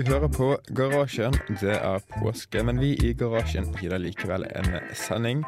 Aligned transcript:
Du 0.00 0.06
hører 0.08 0.30
på 0.32 0.46
Garasjen. 0.72 1.34
Det 1.60 1.74
er 1.76 2.04
påske, 2.14 2.62
men 2.64 2.78
vi 2.80 2.94
i 3.04 3.10
Garasjen 3.12 3.66
gir 3.76 3.92
deg 3.92 4.00
likevel 4.00 4.46
en 4.48 4.70
sending. 4.96 5.42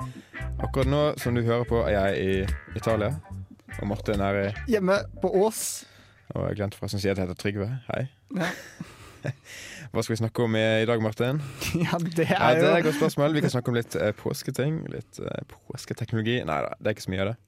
Akkurat 0.61 0.91
nå 0.93 0.99
som 1.23 1.33
du 1.33 1.41
hører 1.47 1.65
på, 1.71 1.79
er 1.87 1.95
jeg 1.95 2.19
i 2.21 2.77
Italia. 2.77 3.15
Og 3.79 3.89
Martin 3.89 4.21
er 4.21 4.41
i 4.43 4.75
Hjemme 4.75 4.99
på 5.23 5.31
Ås. 5.41 5.63
Og 6.35 6.51
jeg 6.51 6.59
glemte 6.59 6.77
forresten 6.77 7.01
å 7.01 7.05
si 7.07 7.09
at 7.09 7.17
jeg 7.17 7.25
heter 7.25 7.41
Trygve. 7.41 7.71
Hei. 7.87 8.03
Ja. 8.37 8.51
Hva 9.95 10.05
skal 10.05 10.19
vi 10.19 10.21
snakke 10.21 10.45
om 10.45 10.61
i, 10.61 10.67
i 10.83 10.91
dag, 10.91 11.01
Martin? 11.01 11.41
Ja, 11.87 11.97
det 11.97 12.29
er 12.29 12.35
jo 12.35 12.37
Ja, 12.37 12.53
det 12.59 12.69
er 12.69 12.77
et 12.83 12.89
godt 12.91 13.01
spørsmål. 13.01 13.39
Vi 13.39 13.47
kan 13.47 13.55
snakke 13.57 13.73
om 13.73 13.81
litt 13.81 13.97
eh, 13.97 14.13
påsketing. 14.21 14.83
Litt 14.93 15.23
eh, 15.23 15.47
påsketeknologi. 15.49 16.43
Nei 16.45 16.61
da, 16.69 16.77
det 16.77 16.93
er 16.93 16.99
ikke 16.99 17.09
så 17.09 17.15
mye 17.17 17.25
av 17.25 17.33
det. 17.33 17.39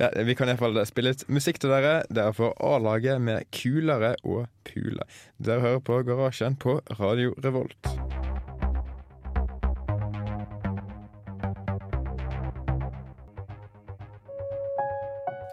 Ja, 0.00 0.10
vi 0.28 0.34
kan 0.36 0.50
iallfall 0.50 0.76
spille 0.88 1.14
litt 1.14 1.24
musikk 1.32 1.60
til 1.62 1.72
dere. 1.72 2.02
Det 2.12 2.22
er 2.22 2.34
for 2.36 2.56
A-laget 2.60 3.22
med 3.22 3.48
Kulere 3.54 4.14
og 4.24 4.46
Pule. 4.68 5.06
Dere 5.40 5.64
hører 5.64 5.80
på 5.80 6.02
Garasjen 6.06 6.58
på 6.60 6.80
Radio 7.00 7.32
Revolt. 7.44 7.76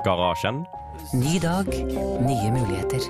Garasjen. 0.04 0.66
Ny 1.16 1.40
dag, 1.40 1.70
nye 2.28 2.50
muligheter. 2.52 3.08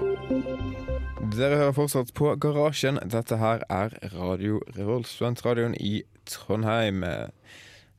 Dere 1.33 1.57
hører 1.57 1.73
fortsatt 1.73 2.13
på 2.13 2.35
Garasjen. 2.37 2.99
Dette 3.09 3.39
her 3.41 3.65
er 3.73 3.95
Radio 4.13 4.61
Revolt, 4.77 5.09
studentradioen 5.09 5.73
i 5.81 6.03
Trondheim. 6.29 7.01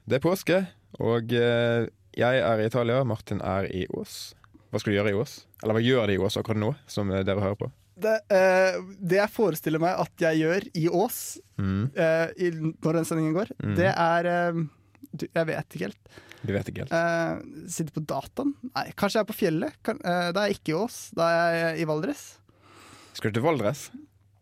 Det 0.07 0.21
er 0.21 0.23
påske, 0.23 0.61
og 1.03 1.35
eh, 1.35 1.89
jeg 2.17 2.41
er 2.41 2.61
i 2.63 2.67
Italia. 2.67 3.05
Martin 3.05 3.41
er 3.45 3.67
i 3.71 3.87
Ås. 3.95 4.35
Hva 4.71 4.81
skal 4.83 4.93
du 4.93 4.99
gjøre 4.99 5.13
i 5.15 5.19
Ås? 5.19 5.35
Eller 5.63 5.77
hva 5.77 5.83
gjør 5.85 6.07
de 6.11 6.15
i 6.19 6.23
Ås 6.23 6.37
akkurat 6.41 6.59
nå, 6.61 6.73
som 6.91 7.11
eh, 7.15 7.23
dere 7.27 7.41
hører 7.45 7.59
på? 7.61 7.71
det, 7.95 8.17
eh, 8.35 8.75
det 8.99 9.21
jeg 9.21 9.31
forestiller 9.31 9.79
meg 9.79 9.95
at 10.03 10.23
jeg 10.25 10.41
gjør 10.43 10.65
i 10.75 10.89
Ås 10.91 11.19
Mm. 11.63 11.93
eh, 11.95 12.33
i, 12.43 12.49
når 12.83 12.93
den 12.99 13.05
sendingen 13.07 13.35
går, 13.37 13.53
Mm. 13.63 13.77
det 13.79 13.93
er 13.95 14.27
eh, 14.27 14.65
du, 15.15 15.27
Jeg 15.33 15.47
vet 15.47 15.69
ikke 15.77 15.85
helt. 15.87 16.09
Du 16.45 16.53
vet 16.53 16.67
ikke 16.69 16.83
helt. 16.83 16.91
sitter 16.91 17.71
sitte 17.71 17.93
på 17.95 18.03
dataen? 18.05 18.51
Nei, 18.75 18.89
kanskje 18.99 19.21
jeg 19.21 19.23
er 19.23 19.31
på 19.31 19.37
fjellet? 19.39 19.77
Kan, 19.87 20.01
eh, 20.05 20.33
da 20.35 20.43
er 20.43 20.49
jeg 20.51 20.59
ikke 20.59 20.75
i 20.75 20.79
Ås. 20.83 20.97
Da 21.15 21.29
er 21.31 21.55
jeg 21.55 21.85
i 21.85 21.85
Valdres. 21.87 22.25
Skal 23.15 23.31
du 23.31 23.39
til 23.39 23.47
Valdres? 23.47 23.91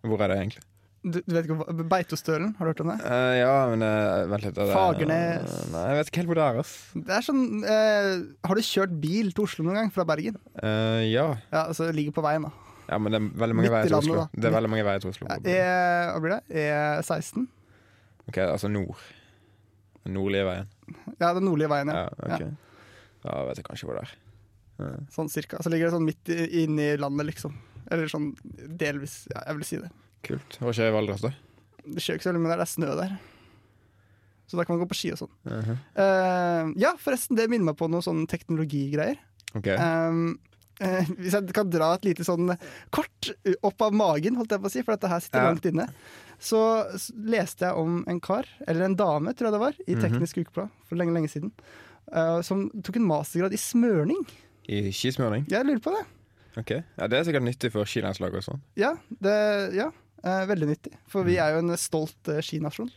Hvor 0.03 0.19
er 0.25 0.29
det 0.33 0.39
egentlig? 0.41 0.65
Du, 1.03 1.17
du 1.19 1.33
vet 1.35 1.49
ikke 1.49 1.85
Beitostølen, 1.91 2.53
har 2.59 2.69
du 2.69 2.71
hørt 2.71 2.81
om 2.85 2.91
det? 2.93 2.99
Uh, 3.03 3.35
ja, 3.41 3.55
men 3.73 3.83
uh, 3.83 4.27
vent 4.31 4.45
litt. 4.47 4.59
er 4.63 4.69
Fagernes. 4.71 5.55
Nei, 5.73 5.81
jeg 5.91 5.97
vet 5.99 6.11
ikke 6.13 6.21
helt 6.23 6.31
hvor 6.31 6.39
det 6.39 6.45
er. 6.47 6.59
ass. 6.63 6.75
Det 6.95 7.15
er 7.17 7.25
sånn 7.27 7.41
eh, 7.67 8.11
Har 8.47 8.55
du 8.61 8.63
kjørt 8.63 8.93
bil 9.03 9.33
til 9.35 9.43
Oslo 9.49 9.65
noen 9.67 9.81
gang 9.81 9.91
fra 9.95 10.05
Bergen? 10.07 10.37
Ja. 10.63 11.25
Ja, 11.51 11.65
altså 11.65 11.89
det 11.89 11.97
ligger 11.99 12.15
på 12.21 12.23
veien, 12.23 12.47
da. 12.47 12.53
ja, 12.93 12.99
men 13.03 13.11
det 13.17 13.19
er 13.19 13.27
veldig 13.43 13.57
mange 13.59 13.73
veier 13.75 13.91
til 13.91 13.99
Oslo. 13.99 14.21
da. 14.21 14.29
Det 14.37 14.47
er 14.51 14.55
veldig 14.61 14.71
mange 14.77 14.87
veier 14.87 15.03
til 15.03 15.11
Oslo. 15.11 15.27
E, 15.43 15.57
hva 16.13 16.23
blir 16.23 16.37
det? 16.37 16.63
E16? 16.63 17.49
Ok, 18.31 18.39
Altså 18.47 18.71
nord. 18.71 19.03
Den 20.07 20.15
nordlige 20.19 20.47
veien. 20.47 20.71
Ja, 21.19 21.33
den 21.35 21.45
nordlige 21.47 21.71
veien, 21.71 21.91
ja. 21.91 22.05
Ja, 22.07 22.37
ok. 22.37 22.47
Da 23.27 23.35
vet 23.49 23.59
jeg 23.61 23.67
kanskje 23.69 23.87
hvor 23.91 23.99
det 23.99 24.07
er. 24.07 24.15
Sånn 25.15 25.29
cirka. 25.31 25.59
Så 25.63 25.71
ligger 25.71 25.91
det 25.91 25.95
sånn 25.95 26.07
midt 26.07 26.31
i- 26.35 26.63
inni 26.63 26.89
landet, 26.99 27.27
liksom. 27.33 27.55
Eller 27.91 28.07
sånn 28.11 28.33
delvis. 28.79 29.25
Ja, 29.35 29.43
jeg 29.51 29.59
vil 29.61 29.67
si 29.69 29.77
det. 29.83 29.91
Kult. 30.23 30.59
Hva 30.61 30.73
skjer 30.75 30.91
i 30.91 30.95
Valdres, 30.95 31.21
da? 31.25 31.33
Det 31.83 32.03
skjer 32.03 32.15
ikke 32.19 32.23
så 32.29 32.31
veldig 32.33 32.43
men 32.45 32.53
det 32.53 32.61
er 32.63 32.71
snø 32.71 32.95
der. 32.99 33.15
Så 34.47 34.59
da 34.59 34.65
kan 34.67 34.77
man 34.77 34.83
gå 34.85 34.89
på 34.91 34.97
ski 34.99 35.13
og 35.15 35.19
sånn. 35.23 35.33
Uh 35.49 35.63
-huh. 35.65 35.77
uh, 35.97 36.73
ja, 36.77 36.93
forresten, 37.01 37.37
det 37.37 37.49
minner 37.49 37.65
meg 37.73 37.77
på 37.77 37.89
noen 37.89 38.03
sånn 38.05 38.27
teknologigreier. 38.29 39.17
Ok. 39.55 39.67
Um, 39.67 40.39
uh, 40.83 41.05
hvis 41.19 41.33
jeg 41.33 41.53
kan 41.55 41.71
dra 41.71 41.95
et 41.95 42.05
lite 42.05 42.25
sånn 42.25 42.57
kort 42.91 43.31
opp 43.63 43.83
av 43.83 43.93
magen, 43.93 44.37
holdt 44.37 44.51
jeg 44.51 44.61
på 44.61 44.67
å 44.67 44.71
si, 44.71 44.83
for 44.83 44.93
dette 44.97 45.09
her 45.09 45.21
sitter 45.21 45.41
Ja. 45.41 45.49
langt 45.51 45.65
inne. 45.65 45.89
Så 46.39 46.59
leste 47.17 47.65
jeg 47.67 47.75
om 47.77 48.05
en 48.07 48.21
kar, 48.21 48.45
eller 48.67 48.85
en 48.85 48.97
dame, 48.97 49.33
tror 49.33 49.47
jeg 49.51 49.53
det 49.53 49.61
var, 49.61 49.75
i 49.87 49.95
Mhm. 49.95 50.01
Teknisk 50.03 50.37
Ukeblad 50.39 50.71
for 50.89 50.97
lenge, 50.97 51.13
lenge 51.15 51.29
siden. 51.31 51.53
eh, 52.13 52.43
som 52.43 52.69
tok 52.83 52.97
en 52.97 53.07
mastergrad 53.07 53.53
i 53.53 53.57
smørning. 53.57 54.27
I 54.69 54.91
skismøring? 54.91 55.47
Jeg 55.49 55.65
lurer 55.65 55.79
på 55.81 55.91
det. 55.97 56.05
Ok. 56.59 56.71
Ja, 56.99 57.07
Det 57.07 57.13
er 57.19 57.25
sikkert 57.25 57.43
nyttig 57.45 57.73
for 57.73 57.85
skilandslaget 57.85 58.35
og 58.37 58.43
sånn. 58.43 58.61
Ja, 58.77 58.95
det, 59.23 59.73
ja 59.75 59.91
eh, 60.25 60.45
veldig 60.51 60.69
nyttig. 60.73 60.93
For 61.11 61.23
Mm. 61.23 61.27
vi 61.31 61.37
er 61.39 61.53
jo 61.55 61.59
en 61.63 61.77
stolt 61.77 62.29
eh, 62.29 62.41
skinasjon. 62.43 62.91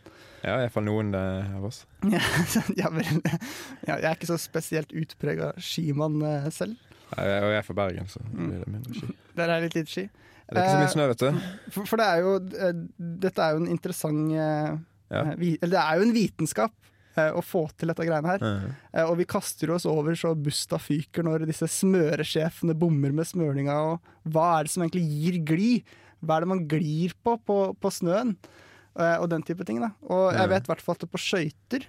Ja, 0.44 0.58
iallfall 0.62 0.84
noen 0.86 1.14
eh, 1.14 1.56
av 1.56 1.64
oss. 1.64 1.84
Ja, 2.12 2.20
ja, 2.76 2.90
vel, 2.90 3.22
ja, 3.86 3.96
jeg 3.96 4.04
er 4.04 4.14
ikke 4.16 4.28
så 4.30 4.38
spesielt 4.38 4.92
utprega 4.94 5.52
skimann 5.58 6.20
eh, 6.22 6.50
selv. 6.50 6.76
Ja, 7.16 7.22
jeg- 7.24 7.42
Og 7.42 7.50
jeg 7.50 7.58
er 7.58 7.62
fra 7.66 7.74
Bergen, 7.74 8.06
så 8.10 8.20
Mm. 8.26 8.46
blir 8.50 8.58
det 8.64 8.68
mindre 8.68 8.94
ski. 8.94 9.14
Der 9.36 9.48
er 9.50 9.60
litt 9.60 9.74
lite 9.74 9.90
ski. 9.90 10.08
Det 10.46 10.58
er 10.58 10.62
ikke 10.62 10.74
så 10.76 10.82
mye 10.84 10.94
snø, 10.94 11.06
vet 11.10 11.18
du. 11.18 11.38
For, 11.74 11.84
for 11.90 11.96
det 11.98 12.06
er 12.06 12.20
jo 12.22 12.34
eh, 12.54 12.72
Dette 13.26 13.42
er 13.42 13.54
jo 13.56 13.62
en 13.64 13.68
interessant 13.72 14.30
eh, 14.32 14.76
Ja. 15.10 15.22
eh, 15.24 15.34
vi, 15.40 15.56
Eller 15.60 15.74
det 15.74 15.82
er 15.82 15.96
jo 15.98 16.02
en 16.06 16.14
vitenskap 16.14 16.72
eh, 17.16 17.32
å 17.34 17.42
få 17.42 17.64
til 17.78 17.88
dette 17.90 18.06
greiene 18.06 18.30
her. 18.36 18.44
Eh, 18.94 19.02
og 19.08 19.16
vi 19.18 19.24
kaster 19.26 19.70
oss 19.74 19.86
over 19.90 20.14
så 20.14 20.34
busta 20.38 20.78
fyker 20.78 21.24
når 21.26 21.46
disse 21.50 21.66
smøresjefene 21.66 22.76
bommer 22.78 23.10
med 23.16 23.26
smøringa. 23.26 23.74
Og 23.90 24.30
hva 24.30 24.60
er 24.60 24.64
det 24.68 24.74
som 24.76 24.84
egentlig 24.86 25.06
gir 25.10 25.38
gli? 25.48 25.70
Hva 26.24 26.36
er 26.38 26.44
det 26.46 26.50
man 26.54 26.64
glir 26.70 27.12
på 27.24 27.36
på, 27.44 27.58
på 27.80 27.92
snøen? 27.92 28.36
Uh, 28.96 29.18
og 29.20 29.28
den 29.28 29.42
type 29.44 29.64
ting. 29.68 29.82
da 29.82 29.90
Og 30.08 30.30
jeg 30.32 30.48
vet 30.48 30.64
i 30.64 30.70
hvert 30.72 30.80
fall 30.84 30.96
at 30.96 31.10
på 31.12 31.20
skøyter 31.20 31.82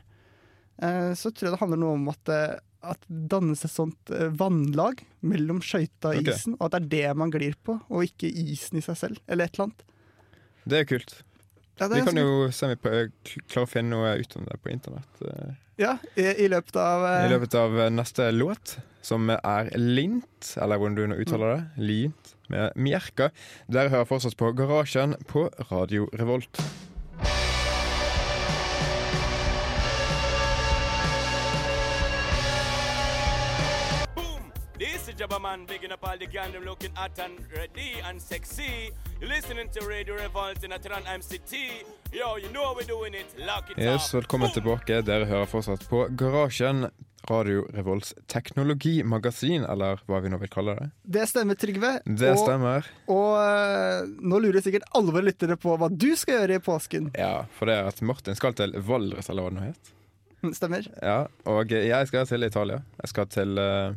uh, 0.83 1.13
så 1.15 1.31
tror 1.31 1.47
jeg 1.47 1.53
det 1.55 1.61
handler 1.61 1.79
noe 1.85 1.95
om 1.95 2.09
at 2.11 2.23
det 2.27 2.41
at 2.87 3.01
det 3.09 3.23
dannes 3.33 3.63
et 3.65 3.71
sånt 3.73 4.11
eh, 4.13 4.29
vannlag 4.37 4.99
mellom 5.25 5.57
skøyta 5.65 6.11
og 6.13 6.19
Ok. 6.21 6.27
isen, 6.29 6.53
og 6.59 6.67
at 6.67 6.75
det 6.77 6.99
er 7.01 7.09
det 7.09 7.17
man 7.17 7.31
glir 7.33 7.55
på, 7.65 7.73
og 7.89 8.03
ikke 8.05 8.29
isen 8.29 8.77
i 8.79 8.83
seg 8.85 8.99
selv, 8.99 9.17
eller 9.27 9.49
et 9.49 9.57
eller 9.57 9.65
annet. 9.65 9.81
Det 10.69 10.77
er 10.79 10.85
kult. 10.91 11.15
Ja, 11.81 11.87
det 11.87 11.95
Vi 11.97 12.03
er 12.03 12.05
kan 12.05 12.19
jo 12.21 12.51
se 12.53 12.69
om 12.69 12.75
vi 12.75 12.77
klarer 13.49 13.65
å 13.65 13.71
finne 13.71 13.95
noe 13.97 14.13
ut 14.21 14.37
om 14.39 14.45
det 14.45 14.59
på 14.61 14.71
internett. 14.71 15.19
eh, 15.25 15.51
Ja, 15.81 15.97
i, 16.15 16.29
i 16.45 16.47
løpet 16.53 16.77
av 16.79 17.03
I 17.09 17.25
eh, 17.25 17.31
løpet 17.33 17.57
av 17.59 17.79
eh, 17.81 17.89
neste 17.97 18.29
låt, 18.31 18.77
som 19.01 19.27
er 19.33 19.73
Lint, 19.75 20.53
eller 20.61 20.77
hvordan 20.77 20.95
du 21.01 21.03
nå 21.09 21.19
uttaler 21.25 21.55
det, 21.55 21.61
Lint 21.81 22.35
med 22.49 22.71
Mjerka. 22.75 23.29
Dere 23.71 23.89
hører 23.89 24.05
fortsatt 24.09 24.37
på 24.37 24.51
Garasjen 24.57 25.15
på 25.27 25.47
Radio 25.71 26.09
Revolt. 26.19 26.61
Boom! 34.15 34.51
This 34.79 35.07
is 35.07 35.15
Jabba 35.19 35.39
Man 35.41 35.65
bigging 35.65 35.91
up 35.91 36.03
all 36.07 36.17
the 36.17 36.25
gang 36.25 36.51
them 36.51 36.63
looking 36.63 36.91
hot 36.95 37.19
and 37.19 37.33
ready 37.57 37.91
and 38.09 38.21
sexy. 38.21 38.91
You're 39.19 39.29
listening 39.29 39.69
to 39.75 39.79
Radio 39.87 40.15
Revolt 40.15 40.63
in 40.63 40.71
Atran 40.71 41.03
MCT. 41.19 41.53
Yo, 42.13 42.37
you 42.37 42.49
know 42.49 42.73
we're 42.75 42.87
doing 42.87 43.13
it. 43.13 43.25
Lock 43.47 43.69
it 43.71 43.77
Yes, 43.77 44.13
velkommen 44.13 44.51
tilbake. 44.51 45.01
Dere 45.01 45.25
hører 45.25 45.45
fortsatt 45.45 45.87
på 45.89 46.07
Garasjen, 46.17 46.87
Radio 47.29 47.65
Revolts 47.75 48.13
teknologimagasin, 48.31 49.65
eller 49.67 49.99
hva 50.07 50.19
vi 50.23 50.29
nå 50.31 50.37
vil 50.41 50.51
kalle 50.53 50.75
det. 50.79 50.85
Det 51.17 51.25
stemmer, 51.27 51.57
Trygve. 51.59 51.91
Det 52.07 52.29
og, 52.33 52.39
stemmer. 52.45 52.87
og 53.11 53.33
eh, 53.41 54.07
nå 54.23 54.39
lurer 54.45 54.63
sikkert 54.63 54.87
alle 54.95 55.11
våre 55.15 55.27
lyttere 55.27 55.57
på 55.59 55.75
hva 55.79 55.89
du 55.91 56.09
skal 56.15 56.41
gjøre 56.41 56.59
i 56.59 56.63
påsken. 56.63 57.09
Ja, 57.19 57.45
for 57.57 57.67
det 57.69 57.75
er 57.81 57.89
at 57.91 57.99
Martin 58.05 58.37
skal 58.39 58.55
til 58.57 58.75
Valdres, 58.87 59.27
eller 59.29 59.43
hva 59.47 59.51
det 59.53 59.59
nå 59.59 59.65
het. 59.67 59.93
Mm, 60.43 60.53
Stemmer? 60.55 60.87
Ja, 61.01 61.17
og 61.49 61.71
jeg 61.73 62.07
skal 62.11 62.27
til 62.29 62.45
Italia. 62.47 62.81
Jeg 63.01 63.11
skal 63.13 63.29
til 63.33 63.57
eh, 63.57 63.95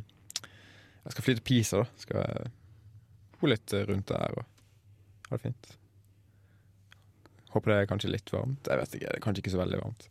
Jeg 1.04 1.12
skal 1.14 1.26
fly 1.28 1.34
til 1.38 1.44
Pisa, 1.50 1.82
da. 1.84 2.00
Skal 2.02 2.50
bo 3.40 3.48
litt 3.48 3.72
rundt 3.88 4.08
der 4.10 4.34
og 4.40 4.48
ha 5.30 5.36
det 5.38 5.44
fint. 5.46 5.70
Håper 7.54 7.72
det 7.72 7.76
er 7.82 7.88
kanskje 7.90 8.10
litt 8.12 8.30
varmt. 8.34 8.68
Jeg 8.68 8.78
vet 8.82 8.92
ikke, 8.98 9.06
det 9.10 9.16
er 9.18 9.22
kanskje 9.24 9.42
ikke 9.44 9.52
så 9.54 9.60
veldig 9.62 9.78
varmt. 9.80 10.04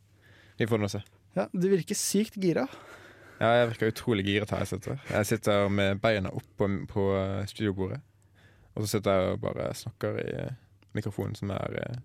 Vi 0.60 0.68
får 0.68 0.82
nå 0.82 0.90
se. 0.92 1.04
Ja, 1.38 1.46
Du 1.54 1.68
virker 1.72 1.96
sykt 1.96 2.36
gira. 2.42 2.66
Ja, 3.40 3.50
jeg 3.56 3.70
virker 3.70 3.92
utrolig 3.94 4.26
giret 4.28 4.50
her 4.52 4.60
jeg 4.66 4.68
sitter. 4.74 4.98
Jeg 5.10 5.26
sitter 5.30 5.70
med 5.72 6.02
beina 6.04 6.30
opp 6.36 6.44
på, 6.60 6.68
på 6.92 7.04
studiobordet. 7.48 8.02
Og 8.76 8.84
så 8.84 8.98
sitter 8.98 9.12
jeg 9.22 9.36
og 9.38 9.42
bare 9.42 9.70
snakker 9.76 10.18
i 10.20 10.34
mikrofonen 10.98 11.36
som 11.40 11.52
er 11.56 11.78
eh, 11.80 11.96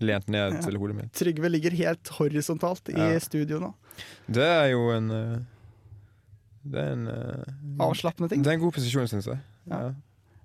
lent 0.00 0.28
ned 0.30 0.54
Ja. 0.56 0.60
til 0.62 0.76
hodet 0.78 0.96
mitt. 0.96 1.12
Trygve 1.14 1.48
ligger 1.50 1.70
helt 1.74 2.08
horisontalt 2.18 2.88
i 2.88 2.98
Ja. 2.98 3.18
studio 3.18 3.58
nå. 3.62 3.72
Det 4.30 4.44
er 4.46 4.66
jo 4.72 4.90
en 4.94 5.10
eh, 5.10 5.38
Det 6.68 6.80
er 6.82 6.92
en 6.92 7.06
eh, 7.08 7.54
Avslappende 7.80 8.28
ting. 8.28 8.42
Det 8.44 8.50
er 8.50 8.58
en 8.58 8.60
god 8.66 8.72
posisjon, 8.72 9.06
syns 9.08 9.26
jeg. 9.26 9.38
Ja. 9.70 9.92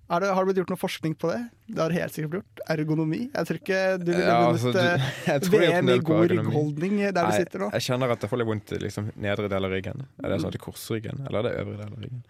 Det, 0.04 0.30
har 0.36 0.44
det 0.44 0.50
blitt 0.50 0.60
gjort 0.60 0.72
noe 0.74 0.82
forskning 0.82 1.14
på 1.18 1.30
det? 1.32 1.40
Det 1.72 1.80
har 1.80 1.94
helt 1.96 2.14
sikkert 2.14 2.34
blitt 2.34 2.44
gjort. 2.44 2.64
Ergonomi. 2.76 3.22
Jeg 3.32 3.48
tror 3.50 3.60
ikke 3.62 3.80
du 4.02 4.10
ville 4.12 4.26
Ja, 4.28 4.40
vunnet 4.52 4.66
altså, 4.68 5.32
eh, 5.32 5.48
VM 5.54 5.90
i 5.90 5.98
god 6.10 6.26
ryggholdning 6.34 6.98
der 7.06 7.30
du 7.30 7.38
sitter 7.38 7.64
nå. 7.64 7.70
Jeg 7.78 7.88
kjenner 7.88 8.14
at 8.14 8.22
det 8.24 8.30
får 8.32 8.42
litt 8.42 8.50
vondt 8.52 8.76
i 8.76 8.82
liksom, 8.84 9.10
nedre 9.26 9.50
del 9.52 9.70
av 9.70 9.74
ryggen. 9.74 10.06
Er 10.20 10.34
det 10.34 10.40
sånn 10.44 10.52
at 10.52 10.58
det 10.58 10.62
korsryggen, 10.64 11.24
eller 11.24 11.40
er 11.40 11.48
det 11.48 11.64
øvre 11.64 11.80
del 11.80 11.96
av 11.96 12.04
ryggen? 12.04 12.24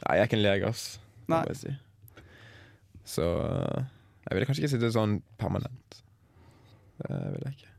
Nei, 0.00 0.16
jeg 0.16 0.24
er 0.24 0.30
ikke 0.30 0.38
en 0.40 0.44
lege, 0.46 0.72
ass. 0.72 0.84
Nei. 1.30 1.42
jeg 1.52 1.60
Si. 1.60 1.74
Så 3.10 3.26
eh, 3.44 3.90
jeg 4.26 4.38
ville 4.38 4.48
kanskje 4.48 4.64
ikke 4.64 4.72
sitte 4.74 4.92
sånn 4.96 5.18
permanent. 5.40 6.00
Det 7.00 7.20
vil 7.36 7.46
jeg 7.46 7.58
ikke. 7.58 7.70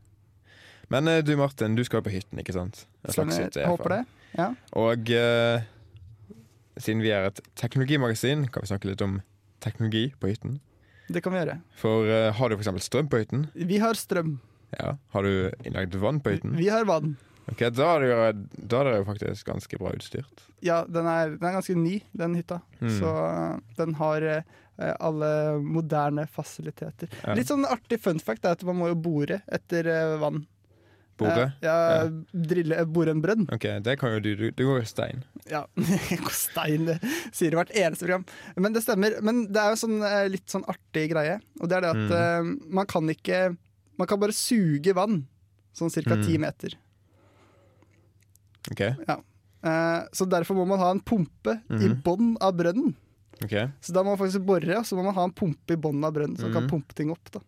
Men 0.92 1.08
eh, 1.08 1.22
du 1.26 1.34
Martin, 1.40 1.76
du 1.78 1.82
skal 1.88 2.00
jo 2.00 2.06
på 2.06 2.14
hytten, 2.14 2.40
ikke 2.42 2.54
sant? 2.54 2.84
Hytte, 3.08 3.58
Jeg 3.58 3.68
håper 3.70 3.96
det. 3.96 4.00
Ja. 4.38 4.48
Og 4.80 5.10
uh, 5.12 5.60
siden 6.80 7.02
vi 7.04 7.12
er 7.12 7.28
et 7.28 7.40
teknologimagasin, 7.58 8.46
kan 8.52 8.64
vi 8.64 8.70
snakke 8.70 8.88
litt 8.88 9.04
om 9.04 9.18
teknologi 9.62 10.08
på 10.20 10.32
hytten. 10.32 10.60
Det 11.12 11.22
kan 11.24 11.34
vi 11.34 11.42
gjøre. 11.42 11.58
For 11.78 12.08
uh, 12.08 12.30
har 12.36 12.50
du 12.50 12.56
f.eks. 12.58 12.70
strøm 12.86 13.10
på 13.12 13.20
hytten? 13.22 13.46
Vi 13.54 13.80
har 13.82 13.98
strøm. 13.98 14.36
Ja. 14.78 14.96
Har 15.12 15.26
du 15.26 15.52
innlagt 15.66 15.94
vann 16.00 16.20
på 16.24 16.34
hytten? 16.36 16.56
Vi 16.56 16.70
har 16.72 16.86
vann. 16.88 17.16
Ok, 17.50 17.64
Da 17.74 17.88
er 17.96 18.00
det 18.00 18.08
jo, 18.08 18.16
da 18.70 18.80
er 18.80 18.88
det 18.88 18.98
jo 19.00 19.06
faktisk 19.08 19.48
ganske 19.50 19.78
bra 19.80 19.92
utstyrt. 19.96 20.44
Ja, 20.62 20.82
den 20.86 21.08
er, 21.10 21.34
den 21.34 21.48
er 21.48 21.56
ganske 21.56 21.74
ny, 21.76 21.96
den 22.16 22.36
hytta. 22.38 22.60
Mm. 22.80 22.92
Så 23.00 23.10
uh, 23.10 23.58
den 23.78 23.96
har 23.98 24.22
uh, 24.22 24.94
alle 25.02 25.32
moderne 25.58 26.26
fasiliteter. 26.30 27.10
Ja. 27.24 27.34
Litt 27.38 27.50
sånn 27.50 27.66
artig 27.68 27.98
fun 28.02 28.22
fact 28.22 28.46
er 28.46 28.56
at 28.56 28.64
man 28.66 28.78
må 28.78 28.92
jo 28.92 28.98
bore 29.08 29.42
etter 29.50 29.90
uh, 29.90 30.20
vann. 30.22 30.44
Bore? 31.18 31.42
Eh, 31.42 31.50
ja, 31.62 31.74
Ja. 32.04 32.10
Drille, 32.32 32.84
bore 32.86 33.10
en 33.10 33.20
brønn. 33.22 33.44
Ok, 33.52 33.66
det 33.84 33.98
kan 34.00 34.12
jo 34.14 34.20
du. 34.24 34.30
Du, 34.36 34.50
du 34.50 34.62
går 34.66 34.80
jo 34.80 34.86
stein. 34.88 35.24
Ja, 35.50 35.64
Stein 36.30 36.86
det 36.88 36.98
sier 37.32 37.52
hvert 37.58 37.70
eneste 37.74 38.06
program. 38.06 38.24
Men 38.56 38.72
det 38.72 38.82
stemmer. 38.82 39.18
Men 39.22 39.44
det 39.52 39.60
er 39.60 39.74
jo 39.74 39.80
sånn 39.82 39.98
eh, 40.02 40.28
litt 40.32 40.48
sånn 40.50 40.64
artig 40.70 41.10
greie. 41.12 41.38
Og 41.60 41.68
det 41.68 41.76
er 41.78 41.86
det 41.86 41.92
at 41.92 42.16
eh, 42.18 42.52
man 42.72 42.86
kan 42.86 43.08
ikke 43.12 43.56
Man 44.00 44.08
kan 44.08 44.18
bare 44.18 44.32
suge 44.34 44.94
vann 44.96 45.26
sånn 45.76 45.90
ca. 45.92 46.16
Mm. 46.16 46.40
meter. 46.40 46.74
Ok, 48.70 48.80
Eh, 49.62 50.00
så 50.12 50.24
derfor 50.26 50.56
må 50.58 50.64
man 50.66 50.80
ha 50.80 50.88
en 50.90 50.98
pumpe 51.06 51.52
i 51.70 51.74
Mhm. 51.86 52.02
bånn 52.02 52.36
av 52.42 52.56
brønnen. 52.58 52.96
Okay. 53.44 53.68
Så 53.80 53.92
da 53.94 54.02
må 54.02 54.16
man 54.16 54.18
faktisk 54.18 54.42
bore, 54.44 54.74
og 54.78 54.82
så 54.84 54.96
må 54.96 55.04
man 55.04 55.14
ha 55.14 55.22
en 55.24 55.30
pumpe 55.32 55.70
i 55.70 55.76
bånn 55.76 56.02
av 56.04 56.12
brønnen 56.14 56.36
som 56.36 56.52
kan 56.52 56.64
Mhm. 56.64 56.70
pumpe 56.70 56.94
ting 56.94 57.10
opp. 57.12 57.30
da 57.30 57.38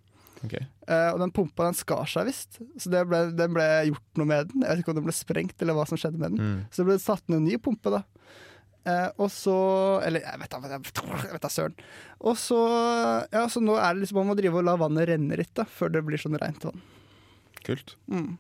ok. 0.45 0.55
Uh, 0.89 1.11
Og 1.15 1.19
den 1.25 1.33
pumpa 1.35 1.65
den 1.69 1.75
skar 1.79 2.05
seg 2.11 2.27
visst, 2.29 2.59
så 2.79 2.91
det 2.93 3.05
ble, 3.09 3.21
den 3.37 3.55
ble 3.57 3.65
gjort 3.91 4.21
noe 4.21 4.27
med 4.31 4.51
den. 4.53 4.63
Jeg 4.65 4.71
vet 4.75 4.83
ikke 4.85 4.93
om 4.95 4.99
den 5.01 5.07
ble 5.09 5.17
sprengt 5.17 5.63
eller 5.65 5.75
hva 5.79 5.87
som 5.89 5.99
skjedde 6.01 6.21
med 6.21 6.35
den. 6.37 6.41
Mm. 6.45 6.61
Så 6.71 6.83
det 6.83 6.89
ble 6.91 6.99
satt 7.03 7.25
ned 7.29 7.41
en 7.43 7.49
ny 7.49 7.57
pumpe, 7.63 7.91
da. 7.95 8.03
Uh, 8.85 9.09
og 9.25 9.31
så 9.33 9.55
Eller 10.05 10.21
jeg 10.27 10.41
vet 10.43 10.51
da 10.53 10.59
jeg 10.69 11.33
vet 11.33 11.41
da 11.41 11.49
søren. 11.49 11.77
Og 12.21 12.35
så 12.37 12.59
Ja, 13.33 13.47
så 13.49 13.63
nå 13.65 13.79
er 13.81 13.95
det 13.97 14.03
liksom 14.05 14.19
man 14.21 14.29
må 14.29 14.37
drive 14.37 14.61
og 14.61 14.67
la 14.69 14.75
vannet 14.77 15.09
renne 15.09 15.39
litt, 15.41 15.55
da, 15.57 15.65
før 15.65 15.89
det 15.95 16.03
blir 16.05 16.21
sånn 16.21 16.37
rent 16.37 16.67
vann. 16.69 16.83
Kult. 17.65 17.95
Mm. 18.13 18.35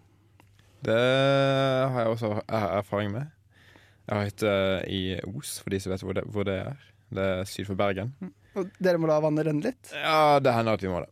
Det 0.84 0.98
har 1.00 2.02
jeg 2.04 2.10
også 2.12 2.32
er- 2.44 2.72
erfaring 2.82 3.12
med. 3.14 3.30
Jeg 4.04 4.16
har 4.18 4.26
hytte 4.28 4.52
i 4.92 5.00
Os, 5.24 5.58
for 5.64 5.70
de 5.72 5.78
som 5.80 5.94
vet 5.94 6.02
hvor 6.04 6.12
det, 6.18 6.24
hvor 6.28 6.44
det 6.44 6.58
er. 6.66 6.76
Det 7.14 7.24
er 7.38 7.44
syd 7.48 7.66
for 7.70 7.78
Bergen. 7.78 8.12
Og 8.54 8.68
dere 8.82 8.98
må 9.00 9.08
la 9.08 9.16
vannet 9.24 9.46
renne 9.48 9.64
litt. 9.64 9.92
Ja, 9.96 10.38
det 10.44 10.52
hender 10.52 10.76
at 10.76 10.82
vi 10.84 10.90
må 10.92 11.00
det. 11.00 11.08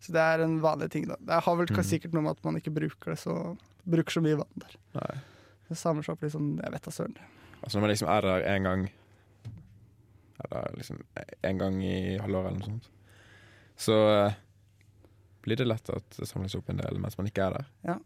Så 0.00 0.12
det 0.12 0.20
er 0.22 0.42
en 0.44 0.60
vanlig 0.62 0.90
ting, 0.90 1.06
da. 1.08 1.16
Det 1.20 1.42
har 1.44 1.56
vel 1.56 1.66
Mm. 1.66 1.82
sikkert 1.84 2.12
noe 2.14 2.22
med 2.22 2.30
at 2.36 2.44
man 2.44 2.56
ikke 2.56 2.72
bruker 2.74 3.10
det 3.14 3.18
så 3.18 3.56
Bruker 3.86 4.10
så 4.10 4.20
mye 4.22 4.36
vann 4.36 4.56
der. 4.58 4.74
Nei. 4.94 5.16
Det 5.68 5.76
samler 5.78 6.02
seg 6.02 6.12
opp 6.16 6.22
litt 6.22 6.32
sånn 6.32 6.60
Jeg 6.62 6.72
vet 6.72 6.82
da 6.82 6.90
søren. 6.90 7.16
Altså 7.62 7.76
Når 7.78 7.80
man 7.80 7.90
liksom 7.90 8.08
er 8.08 8.20
der 8.22 8.42
en 8.54 8.62
gang 8.62 8.90
Eller 10.44 10.74
liksom 10.76 10.98
en 11.42 11.58
gang 11.58 11.78
i 11.82 12.18
halvåret 12.20 12.50
eller 12.50 12.58
noe 12.60 12.68
sånt, 12.68 12.88
så 13.76 14.26
eh, 14.26 14.34
blir 15.42 15.56
det 15.56 15.66
lett 15.66 15.88
at 15.90 16.10
det 16.18 16.28
samles 16.28 16.54
opp 16.58 16.68
en 16.70 16.76
del 16.82 16.98
mens 17.00 17.16
man 17.18 17.26
ikke 17.30 17.46
er 17.46 17.56
der. 17.56 17.66
Ja, 17.86 17.98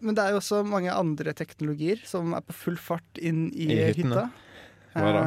Men 0.00 0.14
det 0.16 0.24
er 0.24 0.30
jo 0.32 0.38
også 0.40 0.62
mange 0.66 0.90
andre 0.90 1.32
teknologier 1.36 2.00
som 2.08 2.32
er 2.34 2.40
på 2.40 2.54
full 2.56 2.76
fart 2.80 3.18
inn 3.20 3.50
i, 3.52 3.66
I 3.70 3.92
hytta. 3.92 4.30
Hva 4.94 5.10
da? 5.12 5.24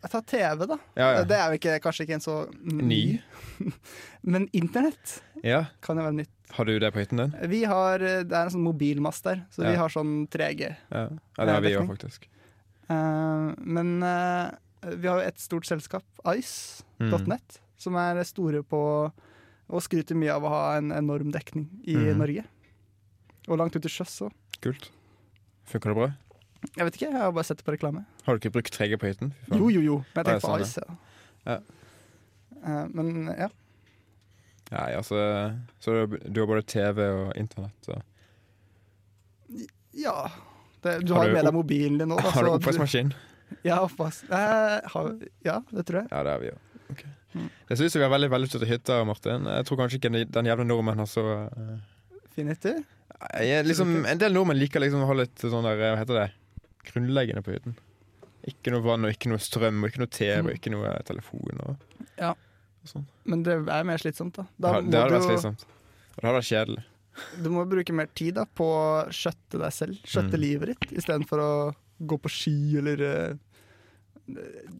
Eh, 0.00 0.08
Ta 0.08 0.20
TV, 0.22 0.66
da. 0.66 0.78
Ja, 0.94 1.08
ja. 1.12 1.24
Det 1.28 1.36
er 1.36 1.52
jo 1.52 1.60
ikke, 1.60 1.78
kanskje 1.84 2.06
ikke 2.06 2.18
en 2.18 2.24
så 2.24 2.36
Ny. 2.60 3.20
Men 4.34 4.48
internett 4.56 5.20
ja. 5.44 5.66
kan 5.84 6.00
jo 6.00 6.06
være 6.08 6.18
nytt. 6.22 6.34
Har 6.56 6.66
du 6.66 6.74
det 6.82 6.90
på 6.94 7.02
hytten 7.02 7.22
din? 7.22 7.34
Vi 7.50 7.62
har, 7.68 8.02
eh, 8.02 8.22
Det 8.24 8.36
er 8.36 8.48
en 8.48 8.54
sånn 8.56 8.66
mobilmast 8.66 9.26
der, 9.26 9.44
så 9.54 9.64
vi 9.68 9.76
har 9.78 9.92
sånn 9.92 10.26
3G. 10.32 10.74
Ja, 10.90 11.06
det 11.38 11.54
har 11.54 11.64
vi 11.64 11.76
òg, 11.78 11.88
faktisk. 11.92 12.28
Uh, 12.90 13.54
men 13.62 14.00
uh, 14.02 14.50
vi 14.82 15.06
har 15.06 15.20
jo 15.20 15.28
et 15.28 15.38
stort 15.38 15.68
selskap, 15.68 16.02
Ice.net, 16.32 17.60
som 17.78 17.94
er 18.00 18.18
store 18.26 18.64
på 18.66 18.80
og 19.70 19.84
skryter 19.84 20.18
mye 20.18 20.34
av 20.34 20.42
å 20.42 20.50
ha 20.50 20.62
en 20.80 20.90
enorm 20.90 21.30
dekning 21.30 21.68
i 21.86 21.94
mm. 21.94 22.18
Norge. 22.18 22.42
Og 23.46 23.60
langt 23.60 23.76
ut 23.76 23.84
til 23.84 23.92
sjøs 23.92 24.16
òg. 24.26 24.34
Kult. 24.64 24.90
Funker 25.70 25.92
det 25.92 25.98
bra? 26.00 26.08
Jeg 26.76 26.86
vet 26.86 26.96
ikke, 26.96 27.08
jeg 27.08 27.16
har 27.16 27.32
bare 27.32 27.48
sett 27.48 27.60
det 27.60 27.66
på 27.66 27.72
reklame. 27.74 28.04
Har 28.26 28.36
du 28.36 28.42
ikke 28.42 28.52
brukt 28.58 28.74
3G 28.76 28.98
på 29.00 29.08
hytten? 29.08 29.32
Jo, 29.48 29.70
jo, 29.72 29.80
jo. 29.80 29.96
Men 30.14 30.28
jeg 30.28 30.40
tenker 30.40 30.44
på 30.44 30.58
Ice. 30.64 30.84
Ja. 31.48 31.56
Eh, 32.60 32.84
men 32.92 33.30
ja. 33.32 33.48
Nei, 34.70 34.90
altså 34.94 35.18
Så 35.82 35.94
du, 36.06 36.40
har 36.40 36.46
både 36.46 36.62
TV 36.62 37.02
og 37.08 37.32
internett? 37.40 37.74
Så. 37.82 37.96
ja. 39.98 40.30
Det, 40.80 41.00
du 41.04 41.12
Har 41.12 41.24
har 41.24 41.28
jo 41.28 41.36
med 41.36 41.48
deg 41.48 41.56
mobilen 41.56 41.98
din 42.00 42.12
nå. 42.12 42.20
da, 42.20 42.30
Har 42.36 42.46
du 42.46 42.52
oppvaskmaskin? 42.54 43.10
Ja, 43.66 43.80
oppvask. 43.82 44.28
Eh, 44.30 45.24
ja, 45.44 45.58
det 45.70 45.86
tror 45.88 46.02
jeg. 46.02 46.08
Ja, 46.12 46.22
det 46.24 46.36
har 46.36 46.44
vi 46.44 46.52
jo. 46.52 46.58
Okay. 46.92 47.10
Mm. 47.34 47.48
Jeg 47.70 47.80
syns 47.80 47.96
vi 47.96 48.04
har 48.04 48.12
veldig 48.12 48.30
vellykkede 48.32 48.68
hytter, 48.70 49.04
Martin. 49.08 49.48
Jeg 49.50 49.66
tror 49.68 49.80
kanskje 49.80 49.98
ikke 50.00 50.12
den 50.36 50.48
jævla 50.48 50.66
nordmenn 50.66 51.02
har 51.02 51.10
så 51.10 51.24
uh... 51.50 51.74
Fin 52.36 52.48
hytte. 52.48 52.76
liksom, 53.66 54.04
En 54.06 54.22
del 54.22 54.32
nordmenn 54.32 54.60
liker 54.60 54.80
liksom 54.80 55.02
å 55.04 55.10
ha 55.10 55.18
litt 55.18 55.42
sånn 55.42 55.66
der, 55.66 55.76
hva 55.82 55.98
heter 56.00 56.20
det, 56.22 56.28
grunnleggende 56.84 57.42
på 57.44 57.52
hytten. 57.54 57.76
Ikke 58.48 58.72
noe 58.72 58.80
vann 58.84 59.04
og 59.04 59.12
ikke 59.12 59.28
noe 59.28 59.38
strøm 59.42 59.82
og 59.84 59.90
ikke 59.90 60.00
noe 60.02 60.10
TV 60.10 60.38
og 60.38 60.46
Mm. 60.48 60.54
ikke 60.56 60.70
noe 60.72 60.92
telefon. 61.04 61.60
Og, 61.66 61.76
Ja. 62.18 62.30
og 62.30 62.86
sånn. 62.88 63.04
Men 63.26 63.42
det 63.42 63.58
er 63.68 63.84
mer 63.84 63.98
slitsomt, 63.98 64.32
da. 64.34 64.46
Da 64.58 64.72
har- 64.72 64.82
det 64.82 64.94
hadde 64.94 65.18
vært 65.18 65.28
slitsomt. 65.28 65.64
Og 65.64 66.22
det 66.22 66.24
hadde 66.24 66.40
vært 66.40 66.50
kjedelig. 66.52 66.84
Du 67.42 67.50
må 67.50 67.68
bruke 67.68 67.92
mer 67.92 68.06
tid 68.14 68.34
da, 68.34 68.44
på 68.46 68.64
å 68.64 69.08
skjøtte 69.08 69.58
deg 69.60 69.72
selv, 69.72 69.98
skjøtte 70.06 70.32
Mm. 70.38 70.40
livet 70.40 70.66
ditt, 70.68 70.90
istedenfor 70.96 71.38
å 71.38 71.74
gå 72.06 72.18
på 72.20 72.30
ski 72.30 72.78
eller 72.78 73.02
eh, 73.02 73.34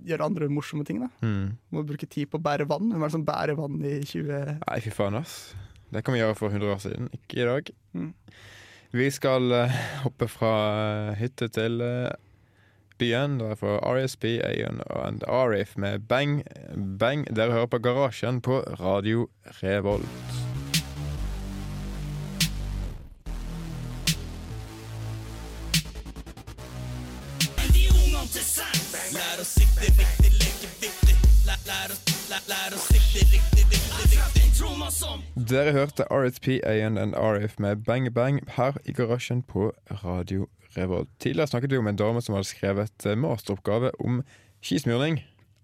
gjøre 0.07 0.25
andre 0.25 0.49
morsomme 0.49 0.85
ting. 0.87 1.01
da. 1.01 1.09
Mm. 1.23 1.57
Du 1.71 1.77
må 1.77 1.85
bruke 1.87 2.09
tid 2.09 2.31
på 2.31 2.39
å 2.39 2.43
bære 2.43 2.67
vann. 2.67 2.91
Hvem 2.93 3.03
er 3.03 3.07
det 3.09 3.13
som 3.13 3.25
bærer 3.27 3.57
vann 3.57 3.85
i 3.85 4.01
20... 4.01 4.61
Nei, 4.69 4.81
fy 4.81 4.91
faen, 4.91 5.15
ass. 5.19 5.55
Det 5.93 6.05
kan 6.05 6.15
vi 6.15 6.21
gjøre 6.21 6.37
for 6.39 6.51
100 6.51 6.71
år 6.75 6.81
siden, 6.81 7.09
ikke 7.11 7.41
i 7.43 7.45
dag. 7.49 7.71
Mm. 7.95 8.13
Vi 8.91 9.11
skal 9.11 9.53
eh, 9.53 9.79
hoppe 10.03 10.27
fra 10.29 10.55
eh, 11.11 11.21
hytte 11.21 11.47
til 11.55 11.79
eh, 11.85 12.11
byen. 12.99 13.39
Det 13.39 13.53
er 13.53 13.61
fra 13.61 13.79
RSP, 13.87 14.25
Aon 14.43 14.83
og 14.83 15.31
Arif 15.31 15.77
med 15.79 16.09
Bang 16.11 16.43
Bang. 16.75 17.25
Dere 17.31 17.55
hører 17.55 17.71
på 17.71 17.79
Garasjen 17.79 18.43
på 18.43 18.61
Radio 18.83 19.29
Revolt. 19.63 20.40
Dere 35.51 35.73
hørte 35.73 36.05
RSP, 36.11 36.61
A&N, 36.67 36.99
and 36.99 37.15
RF 37.17 37.59
med 37.59 37.85
Bang 37.87 38.09
Bang 38.15 38.41
her 38.57 38.77
i 38.85 38.93
garasjen 38.93 39.43
på 39.43 39.71
Radio 40.05 40.47
Revolt. 40.77 41.09
Tidligere 41.19 41.51
snakket 41.51 41.73
vi 41.73 41.81
om 41.81 41.89
en 41.91 41.99
dame 41.99 42.23
som 42.23 42.37
hadde 42.37 42.49
skrevet 42.51 43.07
eh, 43.07 43.17
masteroppgave 43.19 43.91
om 44.05 44.21
skismurning. 44.63 45.21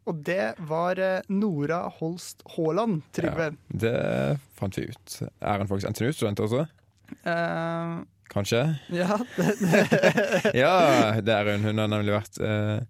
Og 0.06 0.22
det 0.26 0.54
var 0.68 0.98
eh, 1.02 1.20
Nora 1.28 1.84
Holst 1.98 2.42
Haaland, 2.56 3.02
Trygve. 3.14 3.52
Det 3.68 3.94
fant 4.58 4.78
vi 4.78 4.88
ut. 4.90 5.16
Er 5.40 5.62
hun 5.62 5.70
faktisk 5.70 5.92
NTNU-student 5.92 6.42
også? 6.46 6.66
Uh, 7.26 8.02
Kanskje? 8.32 8.62
ja, 8.90 9.18
det, 9.36 9.52
det. 9.60 9.82
Ja, 10.62 11.20
det 11.20 11.34
er 11.34 11.52
hun. 11.52 11.66
Hun 11.70 11.82
har 11.84 11.90
nemlig 11.92 12.16
vært 12.16 12.40
eh, 12.42 12.86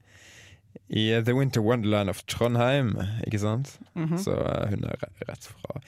i 0.88 1.06
The 1.24 1.34
Winter 1.34 1.60
Wonderland 1.64 2.10
of 2.12 2.22
Trondheim, 2.30 2.94
ikke 3.26 3.38
sant? 3.42 3.78
Mhm. 3.94 4.18
Så 4.22 4.34
eh, 4.36 4.68
hun 4.74 4.84
er 4.84 5.00
rett 5.28 5.48
fra 5.50 5.80